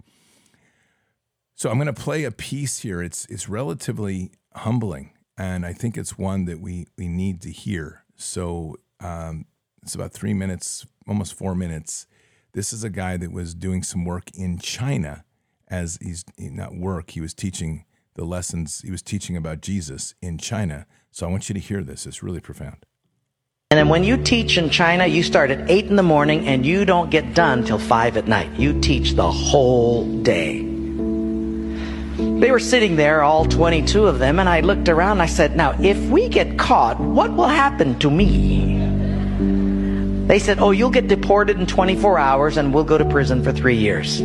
So 1.56 1.70
I'm 1.70 1.78
going 1.78 1.94
to 1.94 1.94
play 1.94 2.24
a 2.24 2.32
piece 2.32 2.80
here. 2.80 3.02
It's 3.02 3.26
it's 3.26 3.48
relatively 3.48 4.32
humbling, 4.56 5.12
and 5.38 5.66
I 5.66 5.74
think 5.74 5.98
it's 5.98 6.18
one 6.18 6.46
that 6.46 6.60
we 6.60 6.88
we 6.98 7.08
need 7.08 7.42
to 7.42 7.52
hear. 7.52 8.04
So 8.16 8.78
um, 9.00 9.46
it's 9.84 9.96
about 9.96 10.14
three 10.14 10.34
minutes, 10.34 10.86
almost 11.08 11.34
four 11.34 11.56
minutes. 11.56 12.08
This 12.54 12.74
is 12.74 12.84
a 12.84 12.90
guy 12.90 13.18
that 13.18 13.32
was 13.32 13.54
doing 13.54 13.84
some 13.84 14.06
work 14.06 14.30
in 14.34 14.60
China, 14.60 15.24
as 15.68 15.98
he's 16.02 16.26
not 16.38 16.76
work. 16.76 17.12
He 17.12 17.22
was 17.22 17.34
teaching 17.34 17.86
the 18.16 18.26
lessons. 18.26 18.82
He 18.82 18.92
was 18.92 19.02
teaching 19.02 19.38
about 19.38 19.62
Jesus 19.62 20.16
in 20.22 20.38
China. 20.38 20.86
So 21.12 21.28
I 21.28 21.30
want 21.30 21.50
you 21.50 21.54
to 21.54 21.60
hear 21.60 21.84
this. 21.84 22.06
It's 22.06 22.24
really 22.24 22.42
profound. 22.42 22.86
And 23.72 23.78
then 23.78 23.88
when 23.88 24.04
you 24.04 24.18
teach 24.18 24.58
in 24.58 24.70
China, 24.70 25.06
you 25.08 25.24
start 25.24 25.50
at 25.50 25.70
8 25.70 25.86
in 25.86 25.96
the 25.96 26.04
morning 26.04 26.46
and 26.46 26.66
you 26.66 26.84
don't 26.84 27.10
get 27.10 27.34
done 27.34 27.64
till 27.64 27.80
5 27.80 28.18
at 28.18 28.28
night. 28.28 28.52
You 28.60 28.82
teach 28.82 29.14
the 29.14 29.32
whole 29.32 30.06
day. 30.24 30.71
They 32.18 32.52
were 32.52 32.60
sitting 32.60 32.96
there, 32.96 33.24
all 33.24 33.46
22 33.46 34.06
of 34.06 34.20
them, 34.20 34.40
and 34.40 34.50
I 34.50 34.60
looked 34.60 34.90
around 34.90 35.14
and 35.14 35.22
I 35.22 35.28
said, 35.28 35.56
Now, 35.56 35.76
if 35.82 35.98
we 36.10 36.28
get 36.28 36.58
caught, 36.58 37.00
what 37.00 37.34
will 37.34 37.48
happen 37.48 37.98
to 38.00 38.10
me? 38.10 38.78
They 40.28 40.40
said, 40.40 40.60
Oh, 40.60 40.72
you'll 40.72 40.92
get 40.92 41.08
deported 41.08 41.60
in 41.60 41.66
24 41.66 42.20
hours 42.20 42.58
and 42.58 42.74
we'll 42.74 42.84
go 42.84 42.98
to 42.98 43.06
prison 43.06 43.44
for 43.44 43.52
three 43.52 43.78
years. 43.78 44.22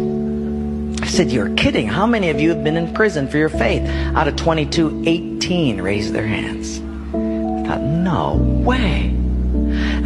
I 1.03 1.07
said, 1.07 1.31
You're 1.31 1.55
kidding. 1.55 1.87
How 1.87 2.07
many 2.07 2.31
of 2.31 2.41
you 2.41 2.51
have 2.51 2.65
been 2.65 2.77
in 2.77 2.93
prison 2.95 3.29
for 3.29 3.39
your 3.39 3.49
faith? 3.49 3.83
Out 4.15 4.29
of 4.29 4.37
22, 4.37 5.05
18 5.07 5.81
raised 5.81 6.13
their 6.13 6.27
hands. 6.27 6.79
I 6.79 7.69
thought, 7.69 7.81
No 7.81 8.37
way. 8.37 9.26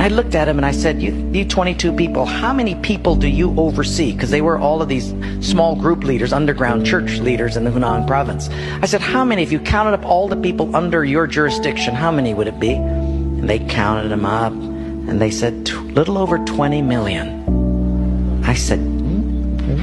I 0.01 0.09
looked 0.09 0.35
at 0.35 0.49
him 0.49 0.57
and 0.57 0.65
I 0.65 0.71
said, 0.71 1.03
you, 1.03 1.13
you 1.31 1.45
22 1.45 1.93
people, 1.93 2.25
how 2.25 2.55
many 2.55 2.75
people 2.77 3.15
do 3.17 3.29
you 3.29 3.55
oversee? 3.61 4.13
Because 4.13 4.31
they 4.31 4.41
were 4.41 4.59
all 4.59 4.81
of 4.81 4.89
these 4.89 5.13
small 5.47 5.77
group 5.77 6.05
leaders, 6.05 6.33
underground 6.33 6.87
church 6.87 7.19
leaders 7.19 7.55
in 7.59 7.65
the 7.65 7.71
Hunan 7.71 8.07
province. 8.07 8.49
I 8.81 8.87
said, 8.87 9.03
how 9.03 9.27
many, 9.27 9.43
if 9.43 9.53
you 9.53 9.61
counted 9.61 9.93
up 9.93 10.07
all 10.07 10.27
the 10.27 10.37
people 10.37 10.75
under 10.75 11.05
your 11.05 11.27
jurisdiction, 11.27 11.95
how 11.95 12.11
many 12.11 12.33
would 12.33 12.49
it 12.49 12.59
be? 12.59 12.73
And 12.73 13.47
they 13.47 13.59
counted 13.59 14.09
them 14.09 14.25
up 14.25 14.53
and 14.53 15.21
they 15.21 15.31
said, 15.31 15.69
little 15.69 16.17
over 16.17 16.39
20 16.39 16.81
million. 16.81 18.43
I 18.47 18.55
said, 18.55 18.79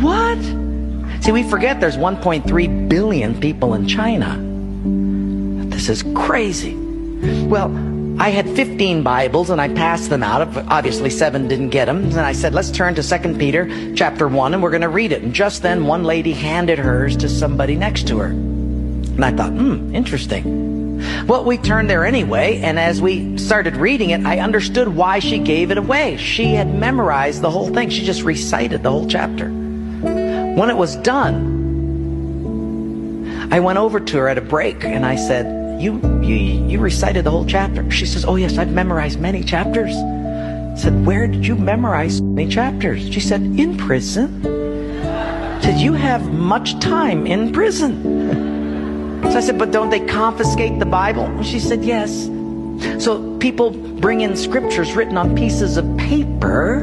what? 0.01 0.39
See, 1.23 1.32
we 1.32 1.43
forget 1.43 1.80
there's 1.80 1.95
1.3 1.95 2.89
billion 2.89 3.39
people 3.39 3.75
in 3.75 3.88
China. 3.88 4.36
This 5.69 5.89
is 5.89 6.03
crazy. 6.15 6.73
Well, 7.45 7.69
I 8.19 8.30
had 8.30 8.49
15 8.56 9.03
Bibles 9.03 9.51
and 9.51 9.62
I 9.62 9.69
passed 9.69 10.10
them 10.10 10.23
out. 10.23 10.58
Obviously, 10.69 11.12
seven 11.12 11.47
didn't 11.47 11.69
get 11.69 11.86
them. 11.86 12.03
And 12.06 12.19
I 12.19 12.32
said, 12.32 12.53
let's 12.53 12.71
turn 12.71 12.95
to 12.95 13.03
2 13.03 13.36
Peter 13.36 13.93
chapter 13.95 14.27
1 14.27 14.56
and 14.56 14.63
we're 14.63 14.71
going 14.71 14.82
to 14.82 14.89
read 14.89 15.12
it. 15.12 15.21
And 15.21 15.34
just 15.34 15.62
then, 15.62 15.86
one 15.86 16.03
lady 16.03 16.34
handed 16.34 16.80
hers 16.80 17.15
to 17.17 17.30
somebody 17.30 17.75
next 17.75 18.08
to 18.08 18.17
her. 18.17 18.27
And 18.27 19.23
I 19.23 19.32
thought, 19.32 19.51
hmm, 19.51 19.93
interesting. 19.93 21.27
Well, 21.27 21.43
we 21.45 21.58
turned 21.60 21.91
there 21.91 22.06
anyway, 22.06 22.60
and 22.62 22.80
as 22.80 23.01
we 23.01 23.38
started 23.38 23.75
reading 23.75 24.10
it, 24.10 24.25
I 24.25 24.39
understood 24.39 24.88
why 24.88 25.19
she 25.19 25.38
gave 25.38 25.69
it 25.69 25.77
away. 25.77 26.17
She 26.17 26.53
had 26.53 26.73
memorized 26.73 27.41
the 27.41 27.51
whole 27.51 27.71
thing. 27.71 27.89
She 27.89 28.03
just 28.03 28.23
recited 28.23 28.82
the 28.82 28.89
whole 28.89 29.08
chapter. 29.08 29.47
When 29.47 30.69
it 30.71 30.75
was 30.75 30.95
done, 30.97 31.56
I 33.51 33.60
went 33.60 33.77
over 33.77 33.99
to 33.99 34.17
her 34.17 34.27
at 34.27 34.38
a 34.39 34.41
break 34.41 34.84
and 34.84 35.06
I 35.06 35.15
said, 35.17 35.57
you, 35.79 36.01
you, 36.23 36.35
you 36.67 36.79
recited 36.79 37.23
the 37.23 37.31
whole 37.31 37.45
chapter. 37.45 37.89
She 37.91 38.05
says, 38.05 38.25
Oh, 38.25 38.35
yes, 38.35 38.57
I've 38.57 38.71
memorized 38.71 39.19
many 39.19 39.43
chapters. 39.43 39.95
I 39.95 40.75
said, 40.75 41.05
Where 41.05 41.27
did 41.27 41.45
you 41.45 41.55
memorize 41.55 42.21
many 42.21 42.49
chapters? 42.49 43.07
She 43.13 43.19
said, 43.19 43.41
In 43.41 43.77
prison. 43.77 44.45
I 44.45 45.61
said, 45.61 45.79
You 45.79 45.93
have 45.93 46.31
much 46.31 46.79
time 46.79 47.27
in 47.27 47.53
prison. 47.53 49.21
So 49.23 49.37
I 49.37 49.41
said, 49.41 49.59
But 49.59 49.71
don't 49.71 49.89
they 49.89 50.05
confiscate 50.05 50.79
the 50.79 50.85
Bible? 50.85 51.43
She 51.43 51.59
said, 51.59 51.83
Yes. 51.83 52.25
So 53.03 53.37
people 53.37 53.71
bring 53.71 54.21
in 54.21 54.35
scriptures 54.35 54.95
written 54.95 55.17
on 55.17 55.35
pieces 55.35 55.77
of 55.77 55.97
paper 55.97 56.79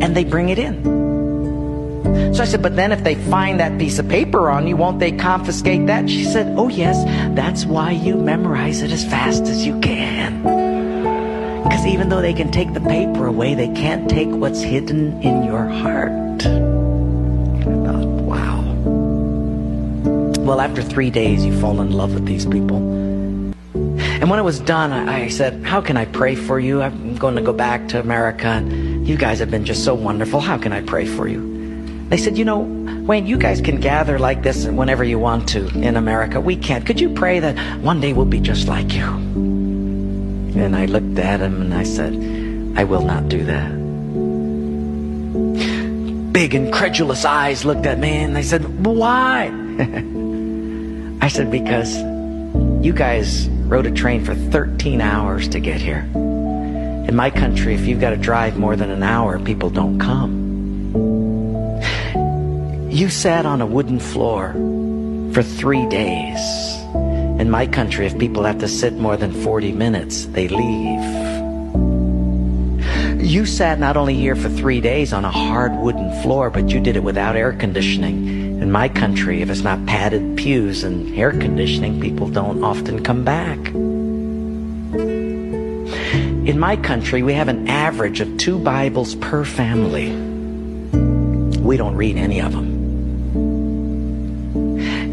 and 0.00 0.16
they 0.16 0.24
bring 0.24 0.48
it 0.48 0.58
in. 0.58 1.07
So 2.38 2.44
I 2.44 2.46
said, 2.46 2.62
but 2.62 2.76
then 2.76 2.92
if 2.92 3.02
they 3.02 3.16
find 3.16 3.58
that 3.58 3.80
piece 3.80 3.98
of 3.98 4.08
paper 4.08 4.48
on 4.48 4.68
you, 4.68 4.76
won't 4.76 5.00
they 5.00 5.10
confiscate 5.10 5.88
that? 5.88 6.08
She 6.08 6.22
said, 6.22 6.56
oh 6.56 6.68
yes, 6.68 7.02
that's 7.34 7.66
why 7.66 7.90
you 7.90 8.14
memorize 8.14 8.80
it 8.80 8.92
as 8.92 9.04
fast 9.04 9.42
as 9.48 9.66
you 9.66 9.80
can. 9.80 10.44
Because 11.64 11.84
even 11.84 12.10
though 12.10 12.20
they 12.20 12.32
can 12.32 12.52
take 12.52 12.72
the 12.74 12.80
paper 12.80 13.26
away, 13.26 13.56
they 13.56 13.66
can't 13.72 14.08
take 14.08 14.28
what's 14.28 14.60
hidden 14.60 15.20
in 15.20 15.42
your 15.42 15.66
heart. 15.66 16.12
I 16.12 17.74
thought, 17.84 18.06
wow. 18.06 18.60
Well, 20.44 20.60
after 20.60 20.80
three 20.80 21.10
days, 21.10 21.44
you 21.44 21.60
fall 21.60 21.80
in 21.80 21.90
love 21.90 22.14
with 22.14 22.24
these 22.24 22.46
people. 22.46 22.76
And 22.76 24.30
when 24.30 24.38
it 24.38 24.44
was 24.44 24.60
done, 24.60 24.92
I 24.92 25.26
said, 25.26 25.64
How 25.64 25.80
can 25.80 25.96
I 25.96 26.04
pray 26.04 26.36
for 26.36 26.60
you? 26.60 26.82
I'm 26.82 27.16
going 27.16 27.34
to 27.34 27.42
go 27.42 27.52
back 27.52 27.88
to 27.88 27.98
America. 27.98 28.62
You 28.62 29.16
guys 29.16 29.40
have 29.40 29.50
been 29.50 29.64
just 29.64 29.84
so 29.84 29.92
wonderful. 29.92 30.38
How 30.38 30.56
can 30.56 30.72
I 30.72 30.82
pray 30.82 31.04
for 31.04 31.26
you? 31.26 31.57
They 32.08 32.16
said, 32.16 32.38
you 32.38 32.44
know, 32.44 32.60
Wayne, 33.06 33.26
you 33.26 33.36
guys 33.36 33.60
can 33.60 33.80
gather 33.80 34.18
like 34.18 34.42
this 34.42 34.66
whenever 34.66 35.04
you 35.04 35.18
want 35.18 35.48
to 35.50 35.68
in 35.78 35.96
America. 35.96 36.40
We 36.40 36.56
can't. 36.56 36.86
Could 36.86 37.00
you 37.00 37.10
pray 37.10 37.40
that 37.40 37.80
one 37.80 38.00
day 38.00 38.14
we'll 38.14 38.24
be 38.24 38.40
just 38.40 38.66
like 38.66 38.94
you? 38.94 39.04
And 39.04 40.74
I 40.74 40.86
looked 40.86 41.18
at 41.18 41.40
him 41.40 41.60
and 41.60 41.74
I 41.74 41.82
said, 41.82 42.14
I 42.78 42.84
will 42.84 43.02
not 43.02 43.28
do 43.28 43.44
that. 43.44 43.78
big 46.32 46.54
incredulous 46.54 47.24
eyes 47.24 47.64
looked 47.64 47.84
at 47.84 47.98
me 47.98 48.10
and 48.10 48.34
they 48.34 48.44
said, 48.44 48.62
Why? 48.86 49.46
I 51.20 51.28
said, 51.28 51.50
Because 51.50 51.96
you 52.84 52.92
guys 52.92 53.48
rode 53.48 53.86
a 53.86 53.90
train 53.90 54.24
for 54.24 54.34
13 54.34 55.00
hours 55.00 55.48
to 55.48 55.60
get 55.60 55.80
here. 55.80 56.08
In 56.14 57.16
my 57.16 57.30
country, 57.30 57.74
if 57.74 57.86
you've 57.86 58.00
got 58.00 58.10
to 58.10 58.16
drive 58.16 58.56
more 58.56 58.76
than 58.76 58.90
an 58.90 59.02
hour, 59.02 59.38
people 59.38 59.68
don't 59.68 59.98
come. 59.98 60.47
You 62.98 63.08
sat 63.08 63.46
on 63.46 63.60
a 63.60 63.66
wooden 63.66 64.00
floor 64.00 64.50
for 65.32 65.44
three 65.44 65.86
days. 65.86 66.40
In 67.38 67.48
my 67.48 67.64
country, 67.64 68.06
if 68.06 68.18
people 68.18 68.42
have 68.42 68.58
to 68.58 68.66
sit 68.66 68.94
more 68.94 69.16
than 69.16 69.30
40 69.44 69.70
minutes, 69.70 70.24
they 70.24 70.48
leave. 70.48 71.04
You 73.24 73.46
sat 73.46 73.78
not 73.78 73.96
only 73.96 74.16
here 74.16 74.34
for 74.34 74.48
three 74.48 74.80
days 74.80 75.12
on 75.12 75.24
a 75.24 75.30
hard 75.30 75.76
wooden 75.76 76.10
floor, 76.22 76.50
but 76.50 76.70
you 76.70 76.80
did 76.80 76.96
it 76.96 77.04
without 77.04 77.36
air 77.36 77.52
conditioning. 77.52 78.26
In 78.60 78.72
my 78.72 78.88
country, 78.88 79.42
if 79.42 79.48
it's 79.48 79.62
not 79.62 79.86
padded 79.86 80.36
pews 80.36 80.82
and 80.82 81.16
air 81.16 81.30
conditioning, 81.30 82.00
people 82.00 82.28
don't 82.28 82.64
often 82.64 83.04
come 83.04 83.22
back. 83.22 83.58
In 86.48 86.58
my 86.58 86.74
country, 86.74 87.22
we 87.22 87.34
have 87.34 87.46
an 87.46 87.68
average 87.68 88.18
of 88.20 88.38
two 88.38 88.58
Bibles 88.58 89.14
per 89.14 89.44
family. 89.44 90.10
We 91.60 91.76
don't 91.76 91.94
read 91.94 92.16
any 92.16 92.40
of 92.40 92.50
them. 92.50 92.67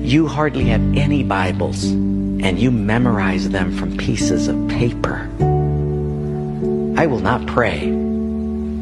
You 0.05 0.27
hardly 0.27 0.65
have 0.65 0.81
any 0.95 1.23
Bibles, 1.23 1.85
and 1.85 2.59
you 2.59 2.69
memorize 2.69 3.49
them 3.49 3.75
from 3.75 3.97
pieces 3.97 4.47
of 4.47 4.67
paper. 4.67 5.27
I 6.95 7.07
will 7.07 7.21
not 7.21 7.47
pray 7.47 7.89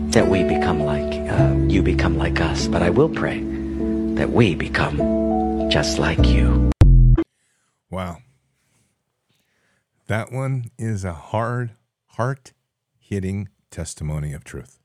that 0.09 0.27
we 0.27 0.43
become 0.43 0.81
like, 0.81 1.13
uh, 1.31 1.55
you 1.69 1.81
become 1.81 2.17
like 2.17 2.41
us, 2.41 2.67
but 2.67 2.83
I 2.83 2.89
will 2.89 3.07
pray 3.07 3.39
that 4.15 4.31
we 4.31 4.53
become 4.53 5.69
just 5.71 5.97
like 5.97 6.27
you. 6.27 6.69
Wow. 7.89 8.17
That 10.07 10.29
one 10.29 10.71
is 10.77 11.05
a 11.05 11.13
hard, 11.13 11.71
heart 12.17 12.51
hitting 12.99 13.47
testimony 13.71 14.33
of 14.33 14.43
truth. 14.43 14.77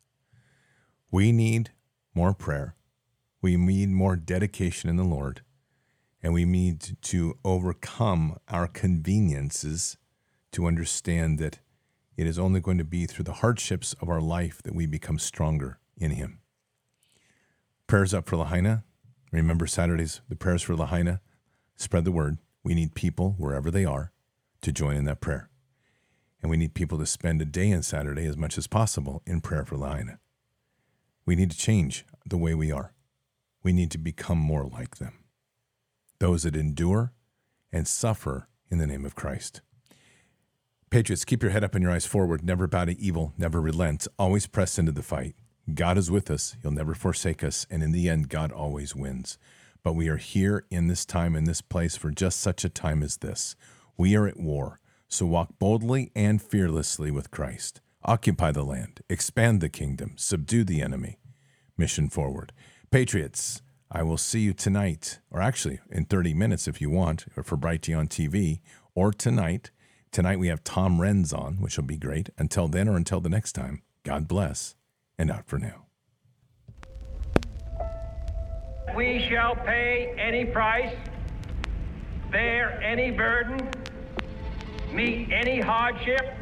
We 1.10 1.32
need 1.32 1.70
more 2.14 2.32
prayer. 2.32 2.76
We 3.42 3.56
need 3.56 3.88
more 3.88 4.14
dedication 4.14 4.88
in 4.88 4.94
the 4.94 5.02
Lord. 5.02 5.42
And 6.22 6.32
we 6.32 6.44
need 6.44 6.96
to 7.02 7.38
overcome 7.44 8.38
our 8.48 8.66
conveniences 8.66 9.96
to 10.52 10.66
understand 10.66 11.38
that 11.38 11.60
it 12.16 12.26
is 12.26 12.38
only 12.38 12.60
going 12.60 12.78
to 12.78 12.84
be 12.84 13.06
through 13.06 13.24
the 13.24 13.34
hardships 13.34 13.94
of 14.00 14.08
our 14.08 14.20
life 14.20 14.60
that 14.62 14.74
we 14.74 14.86
become 14.86 15.18
stronger 15.18 15.78
in 15.96 16.10
Him. 16.12 16.40
Prayers 17.86 18.12
up 18.12 18.28
for 18.28 18.36
Lahaina. 18.36 18.84
Remember 19.30 19.66
Saturdays, 19.66 20.20
the 20.28 20.34
prayers 20.34 20.62
for 20.62 20.74
Lahaina. 20.74 21.20
Spread 21.76 22.04
the 22.04 22.12
word. 22.12 22.38
We 22.64 22.74
need 22.74 22.94
people, 22.94 23.34
wherever 23.38 23.70
they 23.70 23.84
are, 23.84 24.12
to 24.62 24.72
join 24.72 24.96
in 24.96 25.04
that 25.04 25.20
prayer. 25.20 25.48
And 26.42 26.50
we 26.50 26.56
need 26.56 26.74
people 26.74 26.98
to 26.98 27.06
spend 27.06 27.40
a 27.40 27.44
day 27.44 27.72
on 27.72 27.82
Saturday 27.82 28.26
as 28.26 28.36
much 28.36 28.58
as 28.58 28.66
possible 28.66 29.22
in 29.26 29.40
prayer 29.40 29.64
for 29.64 29.76
Lahaina. 29.76 30.18
We 31.24 31.36
need 31.36 31.50
to 31.50 31.56
change 31.56 32.04
the 32.26 32.38
way 32.38 32.54
we 32.54 32.72
are. 32.72 32.94
We 33.62 33.72
need 33.72 33.90
to 33.92 33.98
become 33.98 34.38
more 34.38 34.64
like 34.64 34.96
them. 34.96 35.14
Those 36.20 36.42
that 36.42 36.56
endure 36.56 37.12
and 37.72 37.86
suffer 37.86 38.48
in 38.70 38.78
the 38.78 38.86
name 38.86 39.04
of 39.04 39.14
Christ. 39.14 39.60
Patriots, 40.90 41.24
keep 41.24 41.42
your 41.42 41.52
head 41.52 41.64
up 41.64 41.74
and 41.74 41.82
your 41.82 41.92
eyes 41.92 42.06
forward. 42.06 42.42
Never 42.42 42.66
bow 42.66 42.86
to 42.86 42.98
evil. 42.98 43.34
Never 43.36 43.60
relent. 43.60 44.08
Always 44.18 44.46
press 44.46 44.78
into 44.78 44.92
the 44.92 45.02
fight. 45.02 45.34
God 45.74 45.98
is 45.98 46.10
with 46.10 46.30
us. 46.30 46.56
He'll 46.62 46.70
never 46.70 46.94
forsake 46.94 47.44
us. 47.44 47.66
And 47.70 47.82
in 47.82 47.92
the 47.92 48.08
end, 48.08 48.30
God 48.30 48.50
always 48.50 48.96
wins. 48.96 49.38
But 49.82 49.92
we 49.92 50.08
are 50.08 50.16
here 50.16 50.64
in 50.70 50.88
this 50.88 51.04
time, 51.04 51.36
in 51.36 51.44
this 51.44 51.60
place, 51.60 51.96
for 51.96 52.10
just 52.10 52.40
such 52.40 52.64
a 52.64 52.70
time 52.70 53.02
as 53.02 53.18
this. 53.18 53.54
We 53.96 54.16
are 54.16 54.26
at 54.26 54.40
war. 54.40 54.80
So 55.08 55.26
walk 55.26 55.58
boldly 55.58 56.10
and 56.16 56.40
fearlessly 56.40 57.10
with 57.10 57.30
Christ. 57.30 57.80
Occupy 58.04 58.52
the 58.52 58.62
land. 58.62 59.00
Expand 59.10 59.60
the 59.60 59.68
kingdom. 59.68 60.14
Subdue 60.16 60.64
the 60.64 60.80
enemy. 60.80 61.18
Mission 61.76 62.08
forward. 62.08 62.52
Patriots, 62.90 63.60
I 63.90 64.02
will 64.02 64.18
see 64.18 64.40
you 64.40 64.52
tonight, 64.52 65.18
or 65.30 65.40
actually 65.40 65.80
in 65.90 66.04
30 66.04 66.34
minutes 66.34 66.68
if 66.68 66.80
you 66.80 66.90
want, 66.90 67.26
or 67.36 67.42
for 67.42 67.56
Brighteon 67.56 68.08
TV, 68.08 68.60
or 68.94 69.12
tonight 69.12 69.70
Tonight 70.10 70.38
we 70.38 70.48
have 70.48 70.64
Tom 70.64 70.98
Renz 70.98 71.36
on, 71.36 71.56
which 71.56 71.76
will 71.76 71.84
be 71.84 71.98
great. 71.98 72.30
Until 72.38 72.66
then 72.66 72.88
or 72.88 72.96
until 72.96 73.20
the 73.20 73.28
next 73.28 73.52
time, 73.52 73.82
God 74.04 74.26
bless 74.26 74.74
and 75.18 75.30
out 75.30 75.46
for 75.46 75.58
now. 75.58 75.86
We 78.96 79.26
shall 79.28 79.54
pay 79.54 80.14
any 80.18 80.46
price, 80.46 80.94
bear 82.32 82.80
any 82.82 83.10
burden, 83.10 83.70
meet 84.92 85.28
any 85.30 85.60
hardship, 85.60 86.34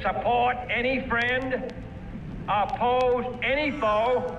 support 0.00 0.56
any 0.70 1.06
friend, 1.06 1.72
oppose 2.48 3.38
any 3.42 3.78
foe 3.78 4.38